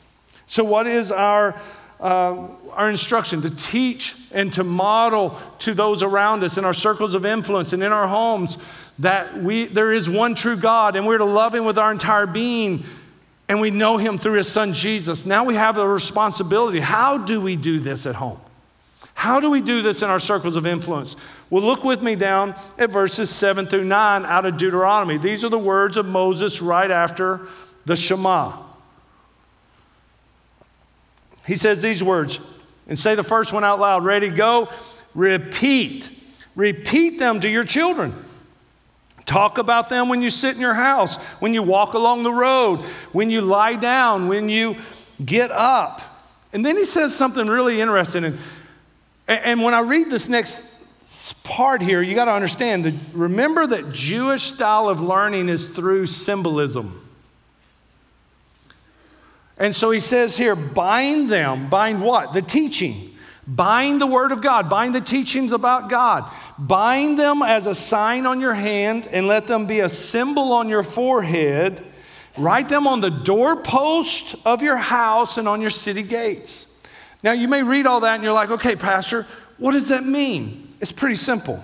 So, 0.46 0.64
what 0.64 0.86
is 0.86 1.12
our, 1.12 1.54
uh, 2.00 2.48
our 2.72 2.90
instruction? 2.90 3.42
To 3.42 3.54
teach 3.54 4.14
and 4.32 4.52
to 4.54 4.64
model 4.64 5.38
to 5.60 5.74
those 5.74 6.02
around 6.02 6.44
us 6.44 6.58
in 6.58 6.64
our 6.64 6.74
circles 6.74 7.14
of 7.14 7.24
influence 7.24 7.72
and 7.72 7.82
in 7.82 7.92
our 7.92 8.06
homes 8.06 8.58
that 8.98 9.42
we, 9.42 9.66
there 9.66 9.92
is 9.92 10.08
one 10.08 10.34
true 10.34 10.56
God 10.56 10.96
and 10.96 11.06
we're 11.06 11.18
to 11.18 11.24
love 11.24 11.54
Him 11.54 11.64
with 11.64 11.78
our 11.78 11.92
entire 11.92 12.26
being 12.26 12.84
and 13.48 13.60
we 13.60 13.70
know 13.70 13.96
Him 13.96 14.18
through 14.18 14.34
His 14.34 14.48
Son 14.48 14.72
Jesus. 14.72 15.26
Now 15.26 15.44
we 15.44 15.54
have 15.54 15.78
a 15.78 15.86
responsibility. 15.86 16.80
How 16.80 17.18
do 17.18 17.40
we 17.40 17.56
do 17.56 17.78
this 17.78 18.06
at 18.06 18.14
home? 18.14 18.40
How 19.14 19.40
do 19.40 19.50
we 19.50 19.62
do 19.62 19.80
this 19.80 20.02
in 20.02 20.10
our 20.10 20.20
circles 20.20 20.56
of 20.56 20.66
influence? 20.66 21.16
Well, 21.48 21.62
look 21.62 21.84
with 21.84 22.02
me 22.02 22.16
down 22.16 22.54
at 22.76 22.90
verses 22.90 23.30
7 23.30 23.66
through 23.66 23.84
9 23.84 24.26
out 24.26 24.44
of 24.44 24.58
Deuteronomy. 24.58 25.16
These 25.16 25.42
are 25.42 25.48
the 25.48 25.58
words 25.58 25.96
of 25.96 26.04
Moses 26.04 26.60
right 26.60 26.90
after 26.90 27.48
the 27.86 27.96
Shema. 27.96 28.65
He 31.46 31.54
says 31.54 31.80
these 31.80 32.02
words, 32.02 32.40
and 32.88 32.98
say 32.98 33.14
the 33.14 33.24
first 33.24 33.52
one 33.52 33.64
out 33.64 33.78
loud. 33.78 34.04
Ready, 34.04 34.28
go. 34.28 34.68
Repeat. 35.14 36.10
Repeat 36.54 37.18
them 37.18 37.40
to 37.40 37.48
your 37.48 37.64
children. 37.64 38.14
Talk 39.24 39.58
about 39.58 39.88
them 39.88 40.08
when 40.08 40.22
you 40.22 40.30
sit 40.30 40.54
in 40.54 40.60
your 40.60 40.74
house, 40.74 41.16
when 41.40 41.52
you 41.52 41.62
walk 41.62 41.94
along 41.94 42.22
the 42.22 42.32
road, 42.32 42.78
when 43.12 43.28
you 43.28 43.40
lie 43.40 43.74
down, 43.74 44.28
when 44.28 44.48
you 44.48 44.76
get 45.24 45.50
up. 45.50 46.00
And 46.52 46.64
then 46.64 46.76
he 46.76 46.84
says 46.84 47.14
something 47.14 47.46
really 47.46 47.80
interesting. 47.80 48.24
And, 48.24 48.38
and 49.28 49.62
when 49.62 49.74
I 49.74 49.80
read 49.80 50.10
this 50.10 50.28
next 50.28 51.42
part 51.42 51.82
here, 51.82 52.02
you 52.02 52.14
got 52.14 52.26
to 52.26 52.32
understand 52.32 52.84
that 52.84 52.94
remember 53.12 53.66
that 53.66 53.92
Jewish 53.92 54.42
style 54.42 54.88
of 54.88 55.00
learning 55.00 55.48
is 55.48 55.66
through 55.66 56.06
symbolism. 56.06 57.05
And 59.58 59.74
so 59.74 59.90
he 59.90 60.00
says 60.00 60.36
here, 60.36 60.54
bind 60.54 61.30
them. 61.30 61.68
Bind 61.70 62.02
what? 62.02 62.32
The 62.32 62.42
teaching. 62.42 63.10
Bind 63.46 64.00
the 64.00 64.06
word 64.06 64.32
of 64.32 64.42
God. 64.42 64.68
Bind 64.68 64.94
the 64.94 65.00
teachings 65.00 65.52
about 65.52 65.88
God. 65.88 66.30
Bind 66.58 67.18
them 67.18 67.42
as 67.42 67.66
a 67.66 67.74
sign 67.74 68.26
on 68.26 68.40
your 68.40 68.54
hand 68.54 69.08
and 69.10 69.26
let 69.26 69.46
them 69.46 69.66
be 69.66 69.80
a 69.80 69.88
symbol 69.88 70.52
on 70.52 70.68
your 70.68 70.82
forehead. 70.82 71.84
Write 72.36 72.68
them 72.68 72.86
on 72.86 73.00
the 73.00 73.10
doorpost 73.10 74.34
of 74.44 74.62
your 74.62 74.76
house 74.76 75.38
and 75.38 75.48
on 75.48 75.60
your 75.60 75.70
city 75.70 76.02
gates. 76.02 76.82
Now, 77.22 77.32
you 77.32 77.48
may 77.48 77.62
read 77.62 77.86
all 77.86 78.00
that 78.00 78.14
and 78.14 78.22
you're 78.22 78.32
like, 78.32 78.50
okay, 78.50 78.76
Pastor, 78.76 79.26
what 79.58 79.72
does 79.72 79.88
that 79.88 80.04
mean? 80.04 80.74
It's 80.80 80.92
pretty 80.92 81.14
simple. 81.14 81.62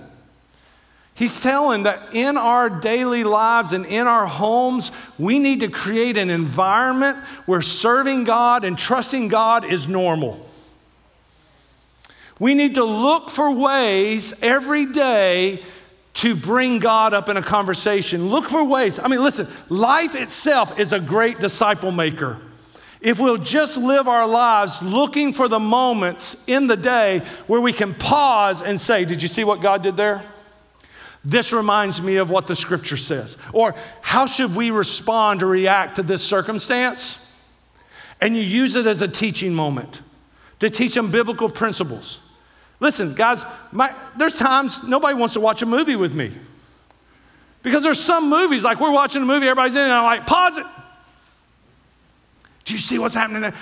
He's 1.15 1.39
telling 1.39 1.83
that 1.83 2.15
in 2.15 2.37
our 2.37 2.69
daily 2.69 3.23
lives 3.23 3.73
and 3.73 3.85
in 3.85 4.07
our 4.07 4.25
homes, 4.25 4.91
we 5.19 5.37
need 5.37 5.59
to 5.59 5.67
create 5.67 6.17
an 6.17 6.31
environment 6.31 7.17
where 7.45 7.61
serving 7.61 8.23
God 8.23 8.65
and 8.65 8.77
trusting 8.77 9.27
God 9.27 9.63
is 9.63 9.87
normal. 9.87 10.49
We 12.39 12.55
need 12.55 12.75
to 12.75 12.83
look 12.83 13.29
for 13.29 13.51
ways 13.51 14.33
every 14.41 14.87
day 14.87 15.63
to 16.15 16.35
bring 16.35 16.79
God 16.79 17.13
up 17.13 17.29
in 17.29 17.37
a 17.37 17.43
conversation. 17.43 18.29
Look 18.29 18.49
for 18.49 18.63
ways. 18.63 18.99
I 18.99 19.07
mean, 19.07 19.23
listen, 19.23 19.47
life 19.69 20.15
itself 20.15 20.79
is 20.79 20.93
a 20.93 20.99
great 20.99 21.39
disciple 21.39 21.91
maker. 21.91 22.39
If 23.01 23.19
we'll 23.19 23.37
just 23.37 23.77
live 23.77 24.07
our 24.07 24.25
lives 24.25 24.81
looking 24.81 25.33
for 25.33 25.47
the 25.47 25.59
moments 25.59 26.47
in 26.47 26.67
the 26.67 26.77
day 26.77 27.19
where 27.47 27.61
we 27.61 27.73
can 27.73 27.93
pause 27.93 28.61
and 28.61 28.79
say, 28.79 29.05
Did 29.05 29.21
you 29.21 29.27
see 29.27 29.43
what 29.43 29.61
God 29.61 29.83
did 29.83 29.97
there? 29.97 30.23
This 31.25 31.53
reminds 31.53 32.01
me 32.01 32.17
of 32.17 32.29
what 32.29 32.47
the 32.47 32.55
scripture 32.55 32.97
says. 32.97 33.37
Or 33.53 33.75
how 34.01 34.25
should 34.25 34.55
we 34.55 34.71
respond 34.71 35.41
or 35.41 35.47
react 35.47 35.95
to 35.95 36.03
this 36.03 36.23
circumstance? 36.23 37.23
and 38.23 38.37
you 38.37 38.41
use 38.41 38.77
it 38.77 38.85
as 38.85 39.01
a 39.01 39.07
teaching 39.07 39.53
moment 39.53 40.01
to 40.59 40.69
teach 40.69 40.95
them 40.95 41.11
biblical 41.11 41.49
principles. 41.49 42.39
Listen, 42.79 43.13
guys, 43.13 43.43
my, 43.73 43.93
there's 44.17 44.39
times 44.39 44.81
nobody 44.83 45.13
wants 45.13 45.33
to 45.33 45.41
watch 45.41 45.61
a 45.61 45.65
movie 45.65 45.97
with 45.97 46.13
me. 46.13 46.31
Because 47.63 47.83
there's 47.83 47.99
some 47.99 48.29
movies, 48.29 48.63
like 48.63 48.79
we're 48.79 48.93
watching 48.93 49.21
a 49.21 49.25
movie, 49.25 49.47
everybody's 49.47 49.75
in 49.75 49.81
and 49.81 49.91
I'm 49.91 50.05
like, 50.05 50.25
pause 50.25 50.57
it. 50.57 50.65
Do 52.63 52.73
you 52.73 52.79
see 52.79 52.97
what's 52.97 53.13
happening 53.13 53.41
there? 53.41 53.53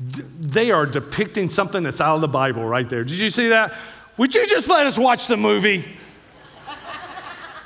They 0.00 0.72
are 0.72 0.84
depicting 0.84 1.48
something 1.48 1.84
that's 1.84 2.00
out 2.00 2.16
of 2.16 2.20
the 2.20 2.28
Bible 2.28 2.64
right 2.64 2.88
there. 2.88 3.04
Did 3.04 3.18
you 3.18 3.30
see 3.30 3.50
that? 3.50 3.72
Would 4.16 4.34
you 4.34 4.48
just 4.48 4.68
let 4.68 4.84
us 4.84 4.98
watch 4.98 5.28
the 5.28 5.36
movie? 5.36 5.96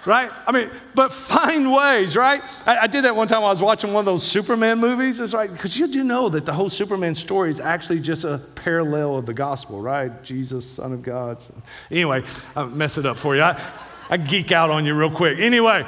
Right? 0.06 0.30
I 0.46 0.52
mean, 0.52 0.70
but 0.94 1.12
find 1.12 1.70
ways, 1.72 2.16
right? 2.16 2.42
I, 2.66 2.78
I, 2.78 2.86
did 2.86 3.04
that 3.04 3.14
one 3.14 3.28
time 3.28 3.44
I 3.44 3.48
was 3.48 3.60
watching 3.60 3.92
one 3.92 4.00
of 4.00 4.06
those 4.06 4.22
Superman 4.22 4.78
movies. 4.78 5.20
It's 5.20 5.32
like, 5.32 5.52
because 5.52 5.76
you 5.76 5.86
do 5.86 6.04
know 6.04 6.28
that 6.28 6.46
the 6.46 6.52
whole 6.52 6.68
Superman 6.68 7.14
story 7.14 7.50
is 7.50 7.60
actually 7.60 8.00
just 8.00 8.24
a 8.24 8.38
parallel 8.54 9.16
of 9.16 9.26
the 9.26 9.34
gospel, 9.34 9.80
right? 9.80 10.22
Jesus, 10.22 10.68
Son 10.68 10.92
of 10.92 11.02
God. 11.02 11.42
Anyway, 11.90 12.22
I'll 12.56 12.68
mess 12.68 12.98
it 12.98 13.06
up 13.06 13.16
for 13.16 13.36
you. 13.36 13.42
I, 13.42 13.60
I 14.08 14.16
geek 14.16 14.52
out 14.52 14.70
on 14.70 14.86
you 14.86 14.94
real 14.94 15.10
quick. 15.10 15.38
Anyway, 15.38 15.86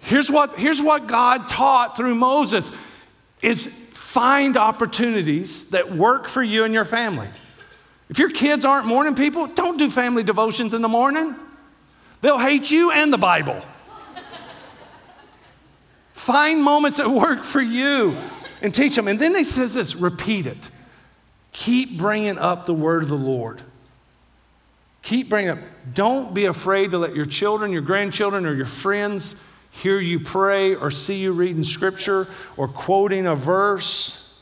here's 0.00 0.30
what, 0.30 0.56
here's 0.56 0.82
what 0.82 1.06
God 1.06 1.48
taught 1.48 1.96
through 1.96 2.14
Moses 2.14 2.72
is 3.42 3.66
find 3.66 4.56
opportunities 4.56 5.70
that 5.70 5.92
work 5.92 6.28
for 6.28 6.42
you 6.42 6.64
and 6.64 6.74
your 6.74 6.84
family. 6.84 7.28
If 8.08 8.18
your 8.18 8.30
kids 8.30 8.64
aren't 8.64 8.86
morning 8.86 9.14
people, 9.14 9.46
don't 9.46 9.78
do 9.78 9.88
family 9.88 10.24
devotions 10.24 10.74
in 10.74 10.82
the 10.82 10.88
morning. 10.88 11.36
They'll 12.20 12.38
hate 12.38 12.70
you 12.70 12.90
and 12.90 13.12
the 13.12 13.18
Bible. 13.18 13.60
Find 16.12 16.62
moments 16.62 16.98
that 16.98 17.08
work 17.08 17.44
for 17.44 17.62
you 17.62 18.14
and 18.60 18.74
teach 18.74 18.94
them. 18.94 19.08
And 19.08 19.18
then 19.18 19.34
he 19.34 19.44
says 19.44 19.74
this 19.74 19.96
repeat 19.96 20.46
it. 20.46 20.68
Keep 21.52 21.96
bringing 21.96 22.38
up 22.38 22.66
the 22.66 22.74
word 22.74 23.02
of 23.02 23.08
the 23.08 23.16
Lord. 23.16 23.62
Keep 25.02 25.30
bringing 25.30 25.50
up. 25.50 25.58
Don't 25.94 26.34
be 26.34 26.44
afraid 26.44 26.90
to 26.90 26.98
let 26.98 27.16
your 27.16 27.24
children, 27.24 27.72
your 27.72 27.82
grandchildren, 27.82 28.44
or 28.44 28.54
your 28.54 28.66
friends 28.66 29.34
hear 29.70 29.98
you 29.98 30.20
pray 30.20 30.74
or 30.74 30.90
see 30.90 31.16
you 31.16 31.32
reading 31.32 31.64
scripture 31.64 32.28
or 32.56 32.68
quoting 32.68 33.26
a 33.26 33.34
verse. 33.34 34.40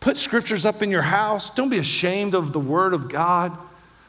Put 0.00 0.16
scriptures 0.16 0.64
up 0.64 0.82
in 0.82 0.90
your 0.90 1.02
house. 1.02 1.50
Don't 1.50 1.68
be 1.68 1.78
ashamed 1.78 2.34
of 2.34 2.52
the 2.52 2.60
word 2.60 2.94
of 2.94 3.08
God, 3.08 3.56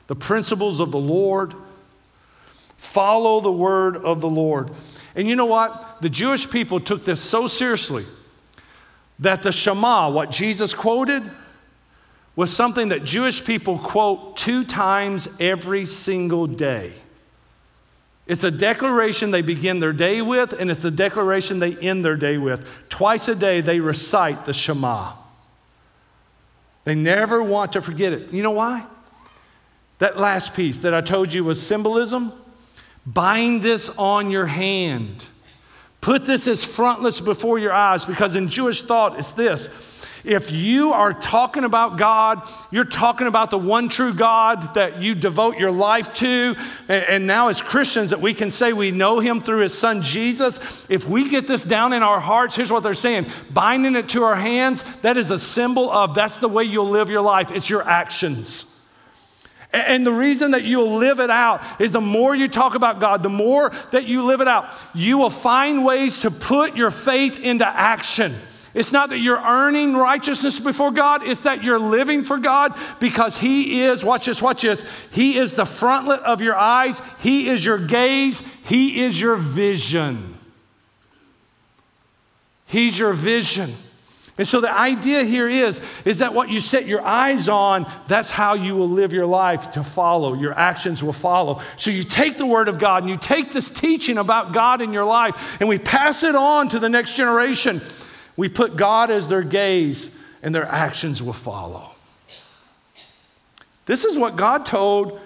the 0.08 0.15
principles 0.15 0.80
of 0.80 0.91
the 0.91 1.00
Lord. 1.00 1.54
Follow 2.78 3.42
the 3.42 3.52
word 3.52 3.98
of 3.98 4.22
the 4.22 4.30
Lord. 4.30 4.72
And 5.16 5.28
you 5.28 5.36
know 5.36 5.46
what? 5.46 6.02
The 6.02 6.10
Jewish 6.10 6.50
people 6.50 6.80
took 6.80 7.04
this 7.04 7.20
so 7.20 7.48
seriously 7.48 8.06
that 9.20 9.44
the 9.44 9.52
Shema, 9.52 10.12
what 10.12 10.30
Jesus 10.30 10.74
quoted, 10.74 11.30
was 12.36 12.56
something 12.56 12.90
that 12.90 13.04
Jewish 13.04 13.44
people 13.44 13.80
quote 13.80 14.38
two 14.38 14.63
times 14.63 15.28
every 15.40 15.86
single 15.86 16.46
day. 16.46 16.94
It's 18.28 18.44
a 18.44 18.52
declaration 18.52 19.32
they 19.32 19.42
begin 19.42 19.80
their 19.80 19.94
day 19.94 20.22
with, 20.22 20.54
and 20.54 20.70
it's 20.70 20.86
a 20.86 20.92
declaration 20.92 21.60
they 21.60 21.76
end 21.78 22.06
their 22.06 22.18
day 22.18 22.38
with. 22.38 22.68
Twice 22.90 23.28
a 23.28 23.36
day, 23.36 23.62
they 23.62 23.80
recite 23.80 24.46
the 24.46 24.54
Shema. 24.54 25.13
They 26.84 26.94
never 26.94 27.42
want 27.42 27.74
to 27.74 27.82
forget 27.82 28.13
it. 28.13 28.32
You 28.32 28.44
know 28.44 28.52
why? 28.52 28.86
That 29.98 30.20
last 30.20 30.54
piece 30.54 30.80
that 30.80 30.94
I 30.94 31.02
told 31.02 31.34
you 31.34 31.44
was 31.44 31.60
symbolism 31.66 32.32
Bind 33.08 33.62
this 33.62 33.89
on 33.98 34.32
your 34.32 34.46
hand. 34.46 35.26
Put 36.02 36.26
this 36.26 36.46
as 36.46 36.65
frontlets 36.65 37.22
before 37.22 37.58
your 37.58 37.72
eyes 37.72 38.04
because 38.04 38.36
in 38.36 38.50
Jewish 38.50 38.82
thought, 38.82 39.17
it's 39.17 39.32
this. 39.32 39.96
If 40.26 40.52
you 40.52 40.91
are 40.91 41.13
talking 41.13 41.63
about 41.63 41.98
God, 41.98 42.41
you're 42.70 42.84
talking 42.84 43.28
about 43.28 43.50
the 43.50 43.58
one 43.58 43.88
true 43.88 44.13
God 44.13 44.74
that 44.74 45.02
you 45.02 45.15
devote 45.15 45.58
your 45.58 45.72
life 45.72 46.13
to. 46.15 46.58
And 46.89 47.26
now, 47.26 47.48
as 47.48 47.62
Christians, 47.62 48.10
that 48.10 48.20
we 48.20 48.34
can 48.34 48.50
say 48.50 48.74
we 48.74 48.91
know 48.91 49.20
Him 49.20 49.39
through 49.39 49.60
His 49.62 49.78
Son 49.78 50.02
Jesus. 50.02 50.86
If 50.89 51.08
we 51.08 51.30
get 51.30 51.48
this 51.48 51.63
down 51.63 51.93
in 51.93 52.04
our 52.04 52.20
hearts, 52.20 52.58
here's 52.58 52.74
what 52.74 52.84
they're 52.84 52.93
saying 52.93 53.26
binding 53.52 53.96
it 53.96 54.10
to 54.10 54.24
our 54.24 54.36
hands, 54.36 54.84
that 55.00 55.15
is 55.15 55.32
a 55.32 55.39
symbol 55.39 55.89
of 55.89 56.13
that's 56.13 56.39
the 56.39 56.50
way 56.50 56.65
you'll 56.65 56.89
live 56.89 57.10
your 57.10 57.22
life, 57.22 57.52
it's 57.52 57.70
your 57.70 57.88
actions. 57.88 58.77
And 59.78 60.06
the 60.06 60.12
reason 60.12 60.52
that 60.52 60.63
you'll 60.63 60.96
live 60.96 61.20
it 61.20 61.30
out 61.30 61.62
is 61.80 61.92
the 61.92 62.02
more 62.02 62.36
you 62.36 62.48
talk 62.48 62.76
about 62.76 63.00
God, 63.00 63.24
the 63.24 63.30
more 63.30 63.72
that 63.92 64.06
you 64.06 64.24
live 64.24 64.42
it 64.42 64.48
out, 64.48 64.66
you 64.94 65.18
will 65.18 65.30
find 65.30 65.86
ways 65.86 66.20
to 66.20 66.32
put 66.32 66.76
your 66.76 66.92
faith 66.92 67.40
into 67.40 67.68
action. 67.68 68.34
It's 68.74 68.92
not 68.92 69.10
that 69.10 69.20
you're 69.20 69.42
earning 69.42 69.96
righteousness 69.96 70.60
before 70.60 70.92
God, 70.92 71.24
it's 71.24 71.42
that 71.42 71.63
you're 71.63 71.80
living 71.80 72.24
for 72.24 72.38
God 72.38 72.78
because 73.00 73.36
He 73.36 73.82
is, 73.82 74.06
watch 74.06 74.28
this, 74.28 74.42
watch 74.42 74.62
this, 74.62 74.86
He 75.12 75.38
is 75.38 75.56
the 75.56 75.63
frontlet 75.63 76.20
of 76.20 76.42
your 76.42 76.56
eyes, 76.56 77.02
He 77.20 77.50
is 77.50 77.66
your 77.66 77.80
gaze, 77.80 78.42
He 78.66 79.04
is 79.04 79.20
your 79.20 79.36
vision. 79.36 80.36
He's 82.68 83.00
your 83.00 83.13
vision. 83.13 83.74
And 84.38 84.45
so 84.45 84.62
the 84.62 84.71
idea 84.71 85.23
here 85.23 85.47
is, 85.47 85.82
is 86.06 86.19
that 86.19 86.34
what 86.34 86.50
you 86.50 86.60
set 86.60 86.86
your 86.86 87.02
eyes 87.02 87.50
on, 87.50 87.91
that's 88.08 88.30
how 88.30 88.54
you 88.54 88.76
will 88.76 88.89
live 88.89 89.12
your 89.12 89.26
life 89.26 89.71
to 89.71 89.84
follow. 89.84 90.36
Your 90.36 90.54
actions 90.54 91.02
will 91.02 91.13
follow. 91.13 91.62
So 91.78 91.89
you 91.89 92.04
take 92.04 92.38
the 92.38 92.45
word 92.45 92.67
of 92.67 92.78
God 92.78 93.02
and 93.02 93.10
you 93.10 93.17
take 93.17 93.52
this 93.52 93.69
teaching 93.69 94.19
about 94.19 94.54
God 94.54 94.82
in 94.82 94.93
your 94.93 95.06
life 95.06 95.60
and 95.60 95.67
we 95.67 95.80
pass 95.80 96.23
it 96.23 96.36
on 96.36 96.69
to 96.69 96.80
the 96.80 96.89
next 96.89 97.15
generation. 97.15 97.82
We 98.36 98.47
put 98.47 98.78
God 98.78 99.10
as 99.10 99.28
their 99.28 99.41
gaze 99.41 100.23
and 100.43 100.54
their 100.54 100.65
actions 100.65 101.23
will 101.23 101.34
follow. 101.34 101.89
This 103.88 104.06
is 104.06 104.17
what 104.17 104.36
God 104.36 104.65
told 104.67 105.19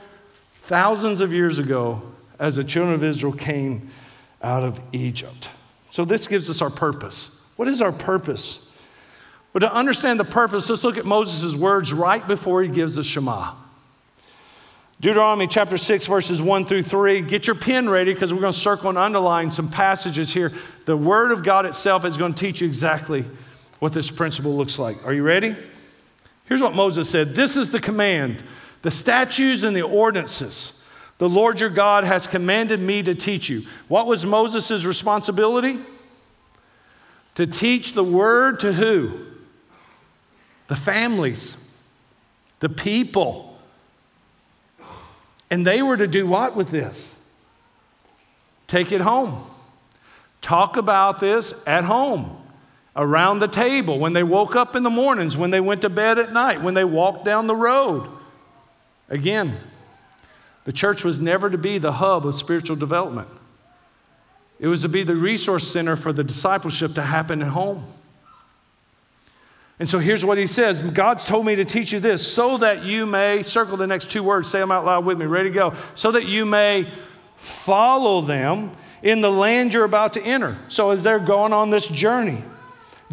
thousands 0.61 1.19
of 1.19 1.33
years 1.33 1.59
ago 1.59 2.01
as 2.39 2.55
the 2.55 2.63
children 2.63 2.95
of 2.95 3.03
Israel 3.03 3.33
came 3.33 3.89
out 4.41 4.63
of 4.63 4.79
Egypt. 4.93 5.51
So 5.89 6.05
this 6.05 6.27
gives 6.27 6.49
us 6.49 6.61
our 6.61 6.69
purpose. 6.69 7.45
What 7.57 7.67
is 7.67 7.81
our 7.81 7.91
purpose? 7.91 8.70
But 9.53 9.59
to 9.59 9.73
understand 9.73 10.19
the 10.19 10.25
purpose, 10.25 10.69
let's 10.69 10.83
look 10.83 10.97
at 10.97 11.05
Moses' 11.05 11.55
words 11.55 11.91
right 11.91 12.25
before 12.25 12.63
he 12.63 12.69
gives 12.69 12.95
the 12.95 13.03
Shema. 13.03 13.53
Deuteronomy 15.01 15.47
chapter 15.47 15.77
6, 15.77 16.07
verses 16.07 16.41
1 16.41 16.65
through 16.65 16.83
3. 16.83 17.21
Get 17.21 17.47
your 17.47 17.55
pen 17.55 17.89
ready 17.89 18.13
because 18.13 18.33
we're 18.33 18.39
going 18.39 18.53
to 18.53 18.59
circle 18.59 18.89
and 18.89 18.97
underline 18.97 19.49
some 19.49 19.69
passages 19.69 20.31
here. 20.31 20.51
The 20.85 20.95
Word 20.95 21.31
of 21.31 21.43
God 21.43 21.65
itself 21.65 22.05
is 22.05 22.17
going 22.17 22.33
to 22.33 22.39
teach 22.39 22.61
you 22.61 22.67
exactly 22.67 23.25
what 23.79 23.93
this 23.93 24.11
principle 24.11 24.55
looks 24.55 24.77
like. 24.77 25.03
Are 25.05 25.13
you 25.13 25.23
ready? 25.23 25.55
Here's 26.45 26.61
what 26.61 26.75
Moses 26.75 27.09
said 27.09 27.29
This 27.29 27.57
is 27.57 27.71
the 27.71 27.79
command, 27.79 28.43
the 28.83 28.91
statutes 28.91 29.63
and 29.63 29.75
the 29.75 29.81
ordinances 29.81 30.81
the 31.21 31.29
Lord 31.29 31.59
your 31.59 31.69
God 31.69 32.03
has 32.03 32.25
commanded 32.25 32.79
me 32.79 33.03
to 33.03 33.13
teach 33.13 33.47
you. 33.47 33.61
What 33.87 34.07
was 34.07 34.25
Moses' 34.25 34.85
responsibility? 34.85 35.77
To 37.35 37.45
teach 37.45 37.93
the 37.93 38.03
Word 38.03 38.61
to 38.61 38.73
who? 38.73 39.27
The 40.71 40.77
families, 40.77 41.57
the 42.61 42.69
people. 42.69 43.59
And 45.49 45.67
they 45.67 45.81
were 45.81 45.97
to 45.97 46.07
do 46.07 46.25
what 46.25 46.55
with 46.55 46.69
this? 46.69 47.13
Take 48.67 48.93
it 48.93 49.01
home. 49.01 49.43
Talk 50.39 50.77
about 50.77 51.19
this 51.19 51.67
at 51.67 51.83
home, 51.83 52.41
around 52.95 53.39
the 53.39 53.49
table, 53.49 53.99
when 53.99 54.13
they 54.13 54.23
woke 54.23 54.55
up 54.55 54.77
in 54.77 54.83
the 54.83 54.89
mornings, 54.89 55.35
when 55.35 55.51
they 55.51 55.59
went 55.59 55.81
to 55.81 55.89
bed 55.89 56.17
at 56.17 56.31
night, 56.31 56.61
when 56.61 56.73
they 56.73 56.85
walked 56.85 57.25
down 57.25 57.47
the 57.47 57.55
road. 57.55 58.07
Again, 59.09 59.57
the 60.63 60.71
church 60.71 61.03
was 61.03 61.19
never 61.19 61.49
to 61.49 61.57
be 61.57 61.79
the 61.79 61.91
hub 61.91 62.25
of 62.25 62.33
spiritual 62.33 62.77
development. 62.77 63.27
It 64.57 64.69
was 64.69 64.83
to 64.83 64.89
be 64.89 65.03
the 65.03 65.17
resource 65.17 65.67
center 65.67 65.97
for 65.97 66.13
the 66.13 66.23
discipleship 66.23 66.93
to 66.93 67.01
happen 67.01 67.41
at 67.41 67.49
home. 67.49 67.83
And 69.81 69.89
so 69.89 69.97
here's 69.97 70.23
what 70.23 70.37
he 70.37 70.45
says 70.45 70.79
God's 70.79 71.25
told 71.25 71.43
me 71.43 71.55
to 71.55 71.65
teach 71.65 71.91
you 71.91 71.99
this 71.99 72.25
so 72.31 72.59
that 72.59 72.85
you 72.85 73.07
may, 73.07 73.41
circle 73.41 73.77
the 73.77 73.87
next 73.87 74.11
two 74.11 74.21
words, 74.21 74.47
say 74.47 74.59
them 74.59 74.71
out 74.71 74.85
loud 74.85 75.05
with 75.05 75.17
me, 75.17 75.25
ready 75.25 75.49
to 75.49 75.55
go, 75.55 75.73
so 75.95 76.11
that 76.11 76.27
you 76.27 76.45
may 76.45 76.87
follow 77.37 78.21
them 78.21 78.69
in 79.01 79.21
the 79.21 79.31
land 79.31 79.73
you're 79.73 79.83
about 79.83 80.13
to 80.13 80.21
enter. 80.21 80.55
So 80.67 80.91
as 80.91 81.01
they're 81.01 81.17
going 81.17 81.51
on 81.51 81.71
this 81.71 81.87
journey, 81.87 82.43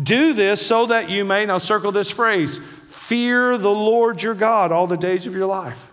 do 0.02 0.34
this 0.34 0.64
so 0.64 0.84
that 0.84 1.08
you 1.08 1.24
may, 1.24 1.46
now 1.46 1.56
circle 1.56 1.90
this 1.90 2.10
phrase, 2.10 2.58
fear 2.90 3.56
the 3.56 3.70
Lord 3.70 4.22
your 4.22 4.34
God 4.34 4.70
all 4.70 4.86
the 4.86 4.98
days 4.98 5.26
of 5.26 5.32
your 5.32 5.46
life. 5.46 5.90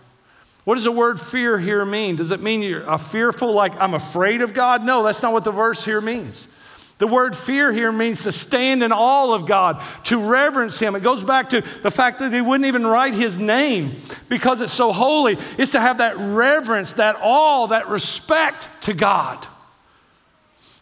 What 0.66 0.76
does 0.76 0.84
the 0.84 0.92
word 0.92 1.22
fear 1.22 1.58
here 1.58 1.86
mean? 1.86 2.18
Does 2.18 2.34
it 2.34 2.42
mean 2.42 2.62
you're 2.62 2.84
a 2.84 2.98
fearful, 2.98 3.54
like 3.54 3.80
I'm 3.80 3.94
afraid 3.94 4.42
of 4.42 4.54
God? 4.54 4.84
No, 4.84 5.04
that's 5.04 5.22
not 5.22 5.32
what 5.32 5.46
the 5.46 5.52
verse 5.52 5.86
here 5.86 6.02
means. 6.02 6.50
The 6.98 7.08
word 7.08 7.36
fear 7.36 7.74
here 7.74 7.92
means 7.92 8.24
to 8.24 8.32
stand 8.32 8.82
in 8.82 8.94
awe 8.94 9.34
of 9.34 9.46
God, 9.46 9.82
to 10.06 10.18
reverence 10.18 10.80
Him. 10.80 10.96
It 10.96 11.04
goes 11.04 11.26
back 11.26 11.50
to 11.50 11.62
the 11.84 11.92
fact 11.92 12.20
that 12.20 12.32
He 12.32 12.40
wouldn't 12.40 12.68
even 12.68 12.88
write 12.88 13.14
His 13.14 13.38
name 13.38 13.98
because 14.30 14.62
it's 14.62 14.72
so 14.72 14.94
holy. 14.94 15.38
It's 15.58 15.74
to 15.74 15.82
have 15.82 15.98
that 15.98 16.16
reverence, 16.18 16.94
that 16.94 17.18
awe, 17.22 17.68
that 17.68 17.90
respect 17.90 18.70
to 18.82 18.94
God. 18.94 19.46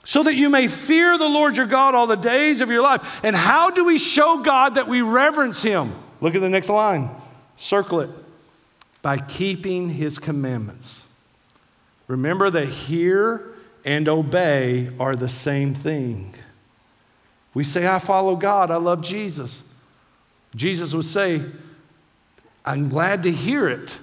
so 0.04 0.24
that 0.24 0.36
you 0.36 0.50
may 0.50 0.68
fear 0.68 1.18
the 1.18 1.28
Lord 1.28 1.58
your 1.58 1.66
God 1.66 1.96
all 1.96 2.08
the 2.08 2.16
days 2.16 2.62
of 2.62 2.70
your 2.70 2.82
life. 2.82 3.20
And 3.24 3.36
how 3.36 3.70
do 3.70 3.86
we 3.86 3.98
show 3.98 4.44
God 4.44 4.76
that 4.76 4.88
we 4.88 5.02
reverence 5.02 5.64
him? 5.64 5.94
Look 6.20 6.36
at 6.36 6.42
the 6.42 6.50
next 6.50 6.70
line. 6.70 7.10
Circle 7.56 8.02
it. 8.02 8.10
By 9.02 9.18
keeping 9.18 9.90
his 9.90 10.20
commandments. 10.20 11.10
Remember 12.08 12.50
that 12.50 12.68
hear 12.68 13.53
and 13.86 14.08
obey 14.08 14.90
are 15.00 15.16
the 15.16 15.30
same 15.30 15.74
thing. 15.74 16.34
We 17.54 17.64
say, 17.64 17.88
I 17.88 18.00
follow 18.00 18.36
God, 18.36 18.72
I 18.72 18.78
love 18.78 19.02
Jesus. 19.02 19.64
Jesus 20.56 20.94
would 20.94 21.06
say, 21.06 21.42
I'm 22.66 22.90
glad 22.90 23.24
to 23.24 23.32
hear 23.32 23.68
it. 23.68 23.98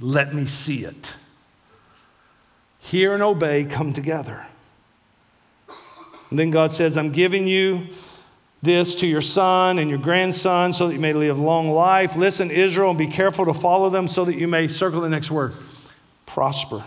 Let 0.00 0.34
me 0.34 0.46
see 0.46 0.84
it. 0.84 1.14
Hear 2.78 3.14
and 3.14 3.22
obey 3.22 3.64
come 3.64 3.92
together. 3.92 4.46
And 6.30 6.38
then 6.38 6.50
God 6.50 6.70
says, 6.70 6.96
I'm 6.96 7.12
giving 7.12 7.46
you 7.46 7.86
this 8.62 8.94
to 8.96 9.06
your 9.06 9.20
son 9.20 9.78
and 9.78 9.88
your 9.88 9.98
grandson 9.98 10.72
so 10.72 10.88
that 10.88 10.94
you 10.94 11.00
may 11.00 11.12
live 11.12 11.38
a 11.38 11.42
long 11.42 11.70
life. 11.70 12.16
Listen, 12.16 12.50
Israel, 12.50 12.90
and 12.90 12.98
be 12.98 13.06
careful 13.06 13.44
to 13.44 13.54
follow 13.54 13.88
them 13.90 14.08
so 14.08 14.24
that 14.24 14.36
you 14.36 14.48
may 14.48 14.68
circle 14.68 15.00
the 15.00 15.08
next 15.08 15.30
word 15.30 15.54
prosper 16.26 16.84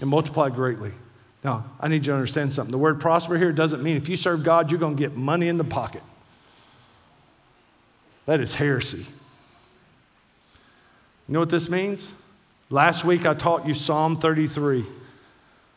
and 0.00 0.08
multiply 0.08 0.48
greatly. 0.48 0.92
Now, 1.44 1.66
I 1.78 1.88
need 1.88 2.06
you 2.06 2.12
to 2.12 2.14
understand 2.14 2.52
something. 2.52 2.72
The 2.72 2.78
word 2.78 2.98
prosper 2.98 3.36
here 3.36 3.52
doesn't 3.52 3.82
mean 3.82 3.98
if 3.98 4.08
you 4.08 4.16
serve 4.16 4.42
God, 4.42 4.70
you're 4.70 4.80
going 4.80 4.96
to 4.96 5.00
get 5.00 5.14
money 5.14 5.48
in 5.48 5.58
the 5.58 5.64
pocket. 5.64 6.02
That 8.24 8.40
is 8.40 8.54
heresy. 8.54 9.04
You 11.28 11.34
know 11.34 11.40
what 11.40 11.50
this 11.50 11.68
means? 11.68 12.12
Last 12.70 13.04
week 13.04 13.26
I 13.26 13.34
taught 13.34 13.68
you 13.68 13.74
Psalm 13.74 14.16
33. 14.16 14.86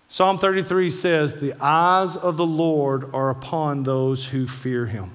Psalm 0.07 0.39
33 0.39 0.89
says, 0.89 1.33
The 1.33 1.53
eyes 1.59 2.15
of 2.15 2.37
the 2.37 2.45
Lord 2.45 3.13
are 3.13 3.29
upon 3.29 3.83
those 3.83 4.25
who 4.25 4.47
fear 4.47 4.85
him. 4.85 5.11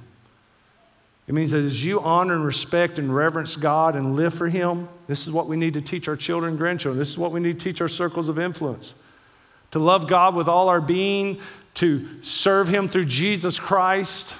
It 1.27 1.35
means 1.35 1.53
that 1.53 1.65
as 1.65 1.83
you 1.83 2.01
honor 2.01 2.35
and 2.35 2.45
respect 2.45 2.99
and 2.99 3.15
reverence 3.15 3.57
God 3.57 3.97
and 3.97 4.17
live 4.17 4.35
for 4.35 4.49
him, 4.49 4.88
this 5.07 5.27
is 5.27 5.33
what 5.33 5.47
we 5.47 5.57
need 5.57 5.73
to 5.75 5.81
teach 5.81 6.09
our 6.09 6.17
children 6.17 6.51
and 6.51 6.59
grandchildren. 6.59 6.99
This 6.99 7.09
is 7.09 7.17
what 7.17 7.33
we 7.33 7.41
need 7.41 7.59
to 7.59 7.65
teach 7.65 7.81
our 7.81 7.88
circles 7.88 8.29
of 8.29 8.38
influence. 8.38 8.95
To 9.73 9.79
love 9.79 10.07
God 10.07 10.35
with 10.35 10.49
all 10.49 10.69
our 10.69 10.81
being, 10.81 11.41
to 11.75 12.07
serve 12.23 12.69
him 12.69 12.89
through 12.89 13.07
Jesus 13.07 13.59
Christ. 13.59 14.37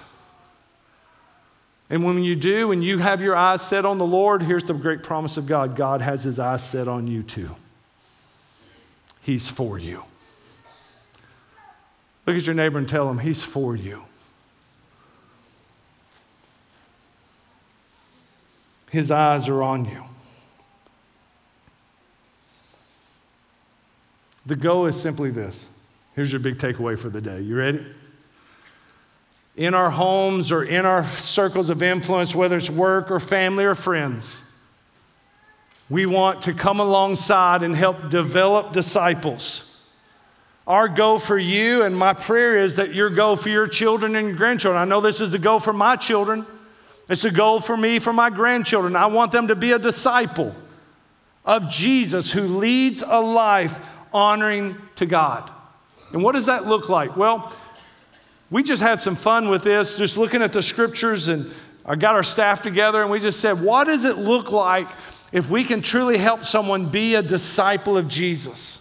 And 1.91 2.05
when 2.05 2.23
you 2.23 2.37
do 2.37 2.73
and 2.73 2.83
you 2.83 2.99
have 2.99 3.21
your 3.21 3.37
eyes 3.37 3.61
set 3.61 3.85
on 3.85 3.99
the 3.99 4.07
Lord, 4.07 4.43
here's 4.43 4.65
the 4.65 4.75
great 4.75 5.03
promise 5.03 5.37
of 5.37 5.47
God 5.47 5.77
God 5.77 6.01
has 6.01 6.23
his 6.23 6.39
eyes 6.39 6.67
set 6.67 6.89
on 6.89 7.07
you 7.07 7.23
too. 7.23 7.51
He's 9.23 9.49
for 9.49 9.79
you. 9.79 10.03
Look 12.27 12.37
at 12.37 12.47
your 12.47 12.55
neighbor 12.55 12.79
and 12.79 12.89
tell 12.89 13.11
him, 13.11 13.19
He's 13.19 13.43
for 13.43 13.75
you. 13.75 14.05
His 18.91 19.11
eyes 19.11 19.49
are 19.49 19.63
on 19.63 19.87
you. 19.87 20.05
The 24.47 24.57
goal 24.57 24.87
is 24.87 25.01
simply 25.01 25.31
this. 25.31 25.69
Here's 26.15 26.33
your 26.33 26.41
big 26.41 26.59
takeaway 26.59 26.99
for 26.99 27.09
the 27.09 27.21
day. 27.21 27.41
You 27.41 27.57
ready? 27.57 27.87
In 29.57 29.75
our 29.75 29.91
homes 29.91 30.51
or 30.51 30.65
in 30.65 30.85
our 30.87 31.05
circles 31.05 31.71
of 31.71 31.83
influence, 31.83 32.35
whether 32.35 32.57
it's 32.57 32.71
work 32.71 33.11
or 33.11 33.21
family 33.21 33.65
or 33.65 33.75
friends, 33.75 34.49
we 35.91 36.07
want 36.07 36.43
to 36.43 36.55
come 36.55 36.81
alongside 36.81 37.63
and 37.63 37.77
help 37.77 38.09
develop 38.09 38.73
disciples 38.73 39.73
our 40.67 40.89
goal 40.89 41.19
for 41.19 41.39
you, 41.39 41.83
and 41.83 41.97
my 41.97 42.15
prayer 42.15 42.57
is 42.57 42.77
that 42.77 42.95
your 42.95 43.11
goal 43.11 43.35
for 43.35 43.49
your 43.49 43.67
children 43.67 44.15
and 44.15 44.37
grandchildren. 44.37 44.81
I 44.81 44.85
know 44.85 45.01
this 45.01 45.21
is 45.21 45.35
a 45.35 45.39
goal 45.39 45.59
for 45.59 45.73
my 45.73 45.97
children. 45.97 46.47
It's 47.11 47.25
a 47.25 47.33
goal 47.33 47.61
for 47.61 47.77
me, 47.77 47.99
for 47.99 48.13
my 48.13 48.31
grandchildren. 48.31 48.95
I 48.95 49.07
want 49.07 49.33
them 49.33 49.49
to 49.49 49.57
be 49.57 49.73
a 49.73 49.79
disciple 49.79 50.55
of 51.45 51.69
Jesus 51.69 52.31
who 52.31 52.43
leads 52.43 53.03
a 53.03 53.21
life 53.21 53.89
honoring 54.13 54.77
to 54.97 55.07
God. 55.07 55.51
And 56.13 56.23
what 56.23 56.35
does 56.35 56.47
that 56.47 56.67
look 56.67 56.89
like? 56.89 57.17
Well, 57.17 57.55
we 58.51 58.63
just 58.63 58.83
had 58.83 59.01
some 59.01 59.17
fun 59.17 59.49
with 59.49 59.63
this, 59.63 59.97
just 59.97 60.17
looking 60.17 60.43
at 60.43 60.53
the 60.53 60.61
scriptures, 60.61 61.29
and 61.29 61.51
I 61.87 61.97
got 61.97 62.15
our 62.15 62.23
staff 62.23 62.61
together, 62.61 63.01
and 63.03 63.11
we 63.11 63.19
just 63.19 63.41
said, 63.41 63.61
what 63.61 63.87
does 63.87 64.05
it 64.05 64.19
look 64.19 64.53
like 64.53 64.89
if 65.33 65.51
we 65.51 65.65
can 65.65 65.81
truly 65.81 66.19
help 66.19 66.45
someone 66.45 66.91
be 66.91 67.15
a 67.15 67.23
disciple 67.23 67.97
of 67.97 68.09
Jesus? 68.09 68.79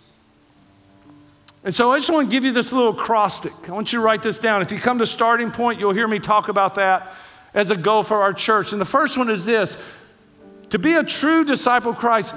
And 1.63 1.73
so 1.73 1.91
I 1.91 1.99
just 1.99 2.09
want 2.09 2.27
to 2.27 2.31
give 2.31 2.43
you 2.43 2.51
this 2.51 2.73
little 2.73 2.99
acrostic. 2.99 3.53
I 3.69 3.71
want 3.71 3.93
you 3.93 3.99
to 3.99 4.05
write 4.05 4.23
this 4.23 4.39
down. 4.39 4.61
If 4.61 4.71
you 4.71 4.79
come 4.79 4.99
to 4.99 5.05
starting 5.05 5.51
point, 5.51 5.79
you'll 5.79 5.93
hear 5.93 6.07
me 6.07 6.19
talk 6.19 6.49
about 6.49 6.75
that 6.75 7.13
as 7.53 7.69
a 7.69 7.77
goal 7.77 8.01
for 8.03 8.17
our 8.17 8.33
church. 8.33 8.71
And 8.71 8.81
the 8.81 8.85
first 8.85 9.17
one 9.17 9.29
is 9.29 9.45
this 9.45 9.77
to 10.71 10.79
be 10.79 10.93
a 10.93 11.03
true 11.03 11.45
disciple 11.45 11.91
of 11.91 11.97
Christ. 11.97 12.33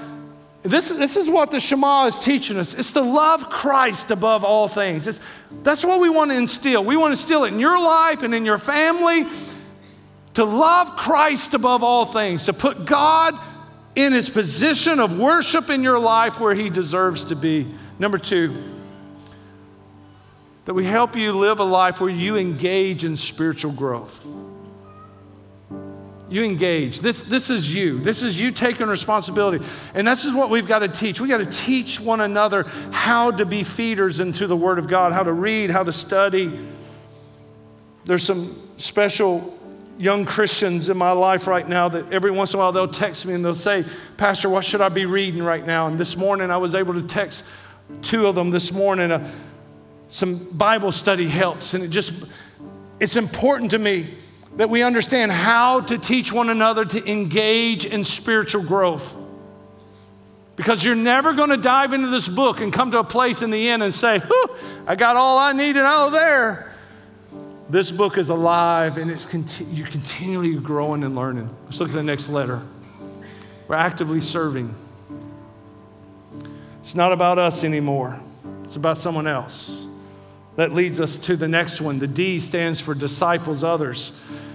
This, 0.65 0.89
this 0.89 1.19
is 1.19 1.29
what 1.29 1.51
the 1.51 1.61
Shema 1.61 2.07
is 2.07 2.19
teaching 2.19 2.57
us. 2.57 2.73
It's 2.73 2.93
to 2.93 3.03
love 3.03 3.51
Christ 3.51 4.11
above 4.11 4.45
all 4.45 4.67
things. 4.67 5.07
It's, 5.07 5.21
that's 5.63 5.85
what 5.85 6.01
we 6.01 6.09
want 6.09 6.31
to 6.31 6.37
instill. 6.39 6.83
We 6.83 6.97
want 6.97 7.09
to 7.15 7.21
instill 7.21 7.45
it 7.45 7.53
in 7.53 7.61
your 7.61 7.79
life 7.79 8.23
and 8.23 8.35
in 8.35 8.47
your 8.47 8.57
family 8.57 9.27
to 10.33 10.45
love 10.45 10.97
Christ 10.97 11.53
above 11.53 11.83
all 11.83 12.07
things, 12.07 12.47
to 12.47 12.55
put 12.55 12.87
God 12.87 13.39
in 13.95 14.15
his 14.15 14.31
position 14.31 15.01
of 15.01 15.19
worship 15.19 15.69
in 15.69 15.83
your 15.83 15.99
life 15.99 16.41
where 16.41 16.55
he 16.55 16.71
deserves 16.71 17.25
to 17.25 17.37
be. 17.37 17.73
Number 17.99 18.17
two, 18.17 18.57
that 20.65 20.73
we 20.73 20.85
help 20.85 21.15
you 21.15 21.33
live 21.33 21.61
a 21.61 21.65
life 21.65 22.01
where 22.01 22.11
you 22.11 22.37
engage 22.37 23.05
in 23.05 23.19
spiritual 23.19 23.73
growth. 23.73 24.25
You 26.35 26.43
engage. 26.43 26.99
This, 26.99 27.23
this 27.23 27.49
is 27.49 27.73
you. 27.73 28.01
This 28.01 28.25
is 28.25 28.41
you 28.41 28.51
taking 28.51 28.89
responsibility. 28.89 29.65
And 29.95 30.05
this 30.05 30.25
is 30.25 30.35
what 30.35 30.51
we've 30.51 30.67
got 30.67 30.81
to 30.81 30.89
teach. 30.89 31.21
We've 31.21 31.31
got 31.31 31.39
to 31.39 31.47
teach 31.47 32.01
one 32.01 32.21
another 32.23 32.65
how 32.91 33.31
to 33.31 33.47
be 33.47 33.63
feeders 33.63 34.19
into 34.19 34.49
the 34.49 34.57
Word 34.57 34.81
of 34.81 34.89
God, 34.89 35.13
how 35.13 35.23
to 35.23 35.33
read, 35.33 35.71
how 35.71 35.85
to 35.85 35.93
study. 35.93 36.59
There's 38.05 38.25
some 38.25 38.53
special 38.79 39.57
young 39.97 40.27
Christians 40.27 40.89
in 40.89 40.97
my 40.97 41.13
life 41.13 41.47
right 41.47 41.69
now 41.69 41.89
that 41.91 42.13
every 42.13 42.33
once 42.33 42.53
in 42.53 42.59
a 42.59 42.63
while 42.65 42.73
they'll 42.73 42.89
text 42.89 43.27
me 43.27 43.35
and 43.35 43.45
they'll 43.45 43.55
say, 43.55 43.85
Pastor, 44.17 44.49
what 44.49 44.65
should 44.65 44.81
I 44.81 44.89
be 44.89 45.07
reading 45.07 45.41
right 45.41 45.65
now? 45.65 45.87
And 45.87 45.97
this 45.97 46.17
morning 46.17 46.51
I 46.51 46.57
was 46.57 46.75
able 46.75 46.95
to 46.95 47.03
text 47.03 47.45
two 48.03 48.27
of 48.27 48.35
them 48.35 48.51
this 48.51 48.73
morning. 48.73 49.13
Uh, 49.13 49.31
some 50.09 50.45
Bible 50.49 50.91
study 50.91 51.29
helps. 51.29 51.75
And 51.75 51.85
it 51.85 51.91
just, 51.91 52.33
it's 52.99 53.15
important 53.15 53.71
to 53.71 53.79
me 53.79 54.17
that 54.57 54.71
we 54.71 54.83
understand 54.83 55.33
how 55.33 55.81
to 55.81 55.99
teach 55.99 56.33
one 56.33 56.49
another 56.49 56.85
to 56.85 57.11
engage 57.11 57.85
in 57.87 58.05
spiritual 58.05 58.63
growth. 58.63 59.17
Because 60.57 60.85
you're 60.85 60.95
never 60.95 61.33
going 61.33 61.51
to 61.51 61.57
dive 61.57 61.93
into 61.93 62.09
this 62.09 62.29
book 62.29 62.61
and 62.61 62.73
come 62.73 62.93
to 62.93 63.01
a 63.01 63.05
place 63.05 63.43
in 63.43 63.51
the 63.51 63.69
end 63.69 63.83
and 63.83 63.93
say, 63.93 64.23
I 64.87 64.95
got 64.95 65.17
all 65.17 65.39
I 65.39 65.53
needed 65.53 65.83
out 65.83 66.09
of 66.09 66.13
there. 66.13 66.73
This 67.69 67.91
book 67.91 68.19
is 68.19 68.29
alive 68.29 68.99
and 68.99 69.11
it's 69.11 69.27
conti- 69.27 69.65
you're 69.65 69.89
continually 69.89 70.55
growing 70.55 71.03
and 71.03 71.17
learning. 71.17 71.49
Let's 71.65 71.81
look 71.81 71.89
at 71.89 71.95
the 71.95 72.03
next 72.03 72.29
letter. 72.29 72.63
We're 73.67 73.77
actively 73.77 74.21
serving. 74.21 74.73
It's 76.81 76.95
not 76.95 77.13
about 77.13 77.39
us 77.39 77.65
anymore, 77.65 78.21
it's 78.63 78.77
about 78.77 78.99
someone 78.99 79.27
else. 79.27 79.84
That 80.57 80.73
leads 80.73 81.01
us 81.01 81.17
to 81.19 81.37
the 81.37 81.49
next 81.49 81.81
one. 81.81 81.99
The 81.99 82.07
D 82.07 82.39
stands 82.39 82.81
for 82.81 82.95
disciples 82.95 83.65
others. 83.65 84.13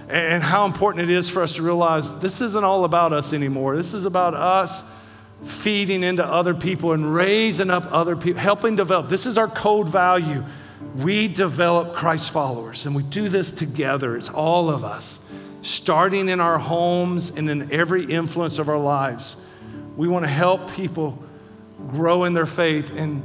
And 0.08 0.42
how 0.42 0.64
important 0.64 1.08
it 1.08 1.14
is 1.14 1.28
for 1.28 1.42
us 1.42 1.52
to 1.52 1.62
realize 1.62 2.18
this 2.20 2.40
isn't 2.40 2.64
all 2.64 2.84
about 2.84 3.12
us 3.12 3.32
anymore. 3.32 3.76
This 3.76 3.94
is 3.94 4.06
about 4.06 4.34
us 4.34 4.82
feeding 5.44 6.02
into 6.02 6.24
other 6.24 6.54
people 6.54 6.92
and 6.92 7.14
raising 7.14 7.70
up 7.70 7.86
other 7.92 8.16
people, 8.16 8.40
helping 8.40 8.76
develop. 8.76 9.08
This 9.08 9.26
is 9.26 9.38
our 9.38 9.48
code 9.48 9.88
value. 9.88 10.44
We 10.96 11.28
develop 11.28 11.94
Christ 11.94 12.30
followers, 12.30 12.86
and 12.86 12.94
we 12.94 13.02
do 13.04 13.28
this 13.28 13.52
together. 13.52 14.16
It's 14.16 14.30
all 14.30 14.70
of 14.70 14.82
us, 14.82 15.30
starting 15.62 16.28
in 16.28 16.40
our 16.40 16.58
homes 16.58 17.30
and 17.30 17.48
in 17.48 17.70
every 17.70 18.04
influence 18.04 18.58
of 18.58 18.68
our 18.68 18.78
lives. 18.78 19.46
We 19.96 20.08
want 20.08 20.24
to 20.24 20.30
help 20.30 20.72
people 20.72 21.22
grow 21.88 22.24
in 22.24 22.32
their 22.32 22.46
faith 22.46 22.90
and 22.90 23.22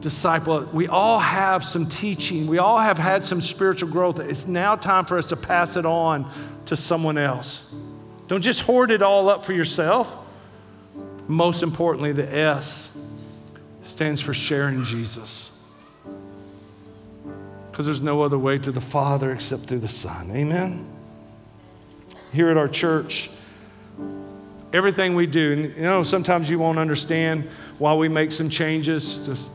disciple. 0.00 0.68
We 0.72 0.88
all 0.88 1.18
have 1.18 1.64
some 1.64 1.88
teaching, 1.88 2.46
we 2.46 2.58
all 2.58 2.78
have 2.78 2.98
had 2.98 3.24
some 3.24 3.40
spiritual 3.40 3.90
growth. 3.90 4.18
It's 4.18 4.46
now 4.46 4.76
time 4.76 5.04
for 5.04 5.18
us 5.18 5.26
to 5.26 5.36
pass 5.36 5.76
it 5.76 5.86
on 5.86 6.30
to 6.66 6.76
someone 6.76 7.18
else. 7.18 7.74
Don't 8.28 8.42
just 8.42 8.60
hoard 8.60 8.90
it 8.90 9.02
all 9.02 9.28
up 9.28 9.44
for 9.44 9.52
yourself. 9.52 10.16
Most 11.26 11.62
importantly, 11.62 12.12
the 12.12 12.34
S 12.34 12.96
stands 13.82 14.20
for 14.20 14.34
sharing 14.34 14.84
Jesus. 14.84 15.54
Because 17.70 17.86
there's 17.86 18.00
no 18.00 18.22
other 18.22 18.38
way 18.38 18.58
to 18.58 18.72
the 18.72 18.80
Father 18.80 19.32
except 19.32 19.64
through 19.64 19.78
the 19.78 19.88
Son. 19.88 20.30
Amen? 20.30 20.90
Here 22.32 22.50
at 22.50 22.56
our 22.56 22.68
church, 22.68 23.30
everything 24.72 25.14
we 25.14 25.26
do, 25.26 25.52
and 25.52 25.64
you 25.76 25.82
know, 25.82 26.02
sometimes 26.02 26.50
you 26.50 26.58
won't 26.58 26.78
understand 26.78 27.48
why 27.78 27.94
we 27.94 28.08
make 28.08 28.32
some 28.32 28.50
changes. 28.50 29.26
Just 29.26 29.50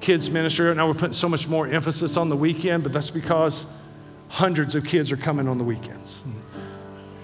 kids 0.00 0.30
ministry. 0.30 0.72
Now 0.74 0.86
we're 0.86 0.94
putting 0.94 1.12
so 1.12 1.28
much 1.28 1.48
more 1.48 1.66
emphasis 1.66 2.16
on 2.16 2.28
the 2.28 2.36
weekend, 2.36 2.82
but 2.82 2.92
that's 2.92 3.10
because 3.10 3.80
hundreds 4.28 4.74
of 4.74 4.84
kids 4.84 5.10
are 5.10 5.16
coming 5.16 5.48
on 5.48 5.58
the 5.58 5.64
weekends. 5.64 6.22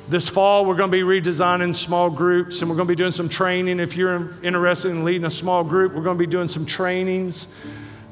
This 0.09 0.29
fall, 0.29 0.67
we're 0.67 0.77
going 0.77 0.91
to 0.91 0.97
be 0.97 1.03
redesigning 1.03 1.75
small 1.75 2.11
groups 2.11 2.61
and 2.61 2.69
we're 2.69 2.77
going 2.77 2.89
to 2.89 2.93
be 2.93 2.97
doing 2.97 3.11
some 3.11 3.29
training. 3.29 3.81
If 3.81 3.97
you're 3.97 4.35
interested 4.43 4.91
in 4.91 5.05
leading 5.05 5.25
a 5.25 5.31
small 5.31 5.65
group, 5.65 5.95
we're 5.95 6.03
going 6.03 6.19
to 6.19 6.23
be 6.23 6.31
doing 6.31 6.49
some 6.49 6.67
trainings 6.67 7.55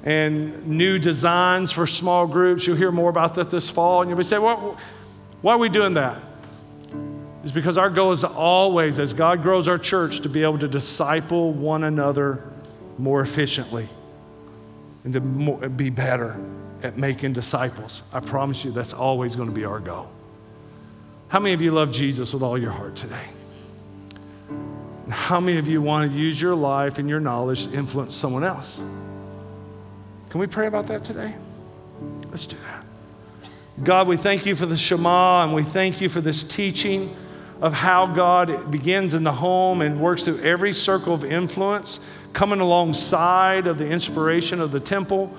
and 0.04 0.66
new 0.66 0.98
designs 0.98 1.70
for 1.70 1.86
small 1.86 2.26
groups. 2.26 2.66
You'll 2.66 2.76
hear 2.76 2.90
more 2.90 3.10
about 3.10 3.34
that 3.34 3.50
this 3.50 3.68
fall. 3.68 4.00
And 4.00 4.08
you'll 4.08 4.16
be 4.16 4.24
saying, 4.24 4.42
well, 4.42 4.78
why 5.42 5.52
are 5.52 5.58
we 5.58 5.68
doing 5.68 5.94
that? 5.94 6.22
It's 7.42 7.52
because 7.52 7.76
our 7.76 7.90
goal 7.90 8.12
is 8.12 8.24
always, 8.24 8.98
as 8.98 9.12
God 9.12 9.42
grows 9.42 9.68
our 9.68 9.78
church, 9.78 10.20
to 10.20 10.28
be 10.28 10.44
able 10.44 10.58
to 10.58 10.68
disciple 10.68 11.52
one 11.52 11.84
another 11.84 12.42
more 12.98 13.20
efficiently 13.20 13.88
and 15.04 15.12
to 15.14 15.20
be 15.20 15.90
better 15.90 16.38
at 16.82 16.96
making 16.96 17.32
disciples. 17.32 18.02
I 18.12 18.20
promise 18.20 18.64
you 18.64 18.70
that's 18.70 18.92
always 18.92 19.36
going 19.36 19.48
to 19.48 19.54
be 19.54 19.64
our 19.64 19.80
goal. 19.80 20.10
How 21.28 21.40
many 21.40 21.54
of 21.54 21.62
you 21.62 21.70
love 21.70 21.90
Jesus 21.90 22.32
with 22.32 22.42
all 22.42 22.58
your 22.58 22.70
heart 22.70 22.94
today? 22.94 23.24
How 25.08 25.40
many 25.40 25.58
of 25.58 25.68
you 25.68 25.82
want 25.82 26.10
to 26.10 26.16
use 26.16 26.40
your 26.40 26.54
life 26.54 26.98
and 26.98 27.08
your 27.08 27.20
knowledge 27.20 27.68
to 27.68 27.76
influence 27.76 28.14
someone 28.14 28.44
else? 28.44 28.82
Can 30.30 30.40
we 30.40 30.46
pray 30.46 30.66
about 30.66 30.86
that 30.86 31.04
today? 31.04 31.34
Let's 32.28 32.46
do 32.46 32.56
that. 32.56 32.84
God, 33.84 34.08
we 34.08 34.16
thank 34.16 34.46
you 34.46 34.54
for 34.54 34.66
the 34.66 34.76
Shema 34.76 35.44
and 35.44 35.54
we 35.54 35.62
thank 35.62 36.00
you 36.00 36.08
for 36.08 36.20
this 36.20 36.44
teaching 36.44 37.14
of 37.60 37.72
how 37.72 38.06
God 38.06 38.70
begins 38.70 39.14
in 39.14 39.22
the 39.22 39.32
home 39.32 39.82
and 39.82 40.00
works 40.00 40.22
through 40.22 40.40
every 40.40 40.72
circle 40.72 41.14
of 41.14 41.24
influence, 41.24 42.00
coming 42.32 42.60
alongside 42.60 43.66
of 43.66 43.78
the 43.78 43.86
inspiration 43.86 44.60
of 44.60 44.72
the 44.72 44.80
temple, 44.80 45.34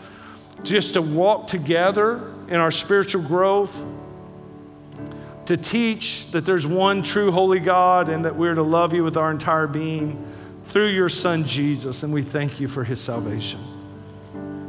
just 0.64 0.94
to 0.94 1.02
walk 1.02 1.48
together 1.48 2.32
in 2.48 2.56
our 2.56 2.72
spiritual 2.72 3.22
growth, 3.24 3.84
to 5.46 5.58
teach 5.58 6.32
that 6.32 6.46
there's 6.46 6.66
one 6.66 7.04
true 7.04 7.32
holy 7.32 7.60
God 7.60 8.10
and 8.10 8.24
that 8.26 8.36
we're 8.36 8.56
to 8.56 8.64
love 8.64 8.94
you 8.94 9.04
with 9.04 9.18
our 9.18 9.32
entire 9.32 9.68
being 9.68 10.26
through 10.66 10.88
your 10.88 11.10
Son 11.10 11.44
Jesus. 11.44 12.04
And 12.04 12.14
we 12.14 12.22
thank 12.22 12.60
you 12.60 12.68
for 12.68 12.84
his 12.84 13.02
salvation. 13.02 13.60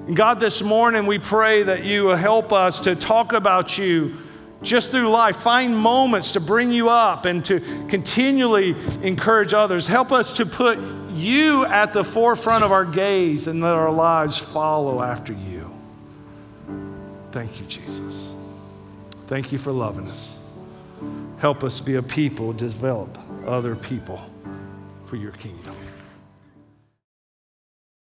And 0.07 0.17
God, 0.17 0.41
this 0.41 0.63
morning 0.63 1.07
we 1.07 1.19
pray 1.19 1.63
that 1.63 1.85
you 1.85 2.05
will 2.05 2.17
help 2.17 2.53
us 2.53 2.81
to 2.81 2.97
talk 2.97 3.33
about 3.33 3.79
you 3.79 4.17
just 4.63 4.91
through 4.91 5.09
life. 5.09 5.37
Find 5.37 5.77
moments 5.77 6.33
to 6.33 6.41
bring 6.41 6.73
you 6.73 6.89
up 6.89 7.27
and 7.27 7.45
to 7.45 7.61
continually 7.89 8.75
encourage 9.03 9.55
others. 9.55 9.87
Help 9.87 10.13
us 10.13 10.33
to 10.35 10.47
put 10.47 10.79
you 11.13 11.65
at 11.67 11.93
the 11.93 12.03
forefront 12.03 12.65
of 12.65 12.73
our 12.73 12.85
gaze 12.85 13.47
and 13.47 13.61
let 13.61 13.75
our 13.75 13.93
lives 13.93 14.39
follow 14.39 15.03
after 15.03 15.33
you. 15.33 15.71
Thank 17.31 17.61
you, 17.61 17.67
Jesus. 17.67 18.35
Thank 19.27 19.53
you 19.53 19.59
for 19.59 19.73
loving 19.73 20.07
us. 20.09 20.41
Help 21.39 21.65
us 21.65 21.81
be 21.81 21.97
a 21.97 22.03
people, 22.03 22.53
develop 22.53 23.19
other 23.47 23.75
people 23.75 24.21
for 25.05 25.17
your 25.17 25.33
kingdom. 25.33 25.75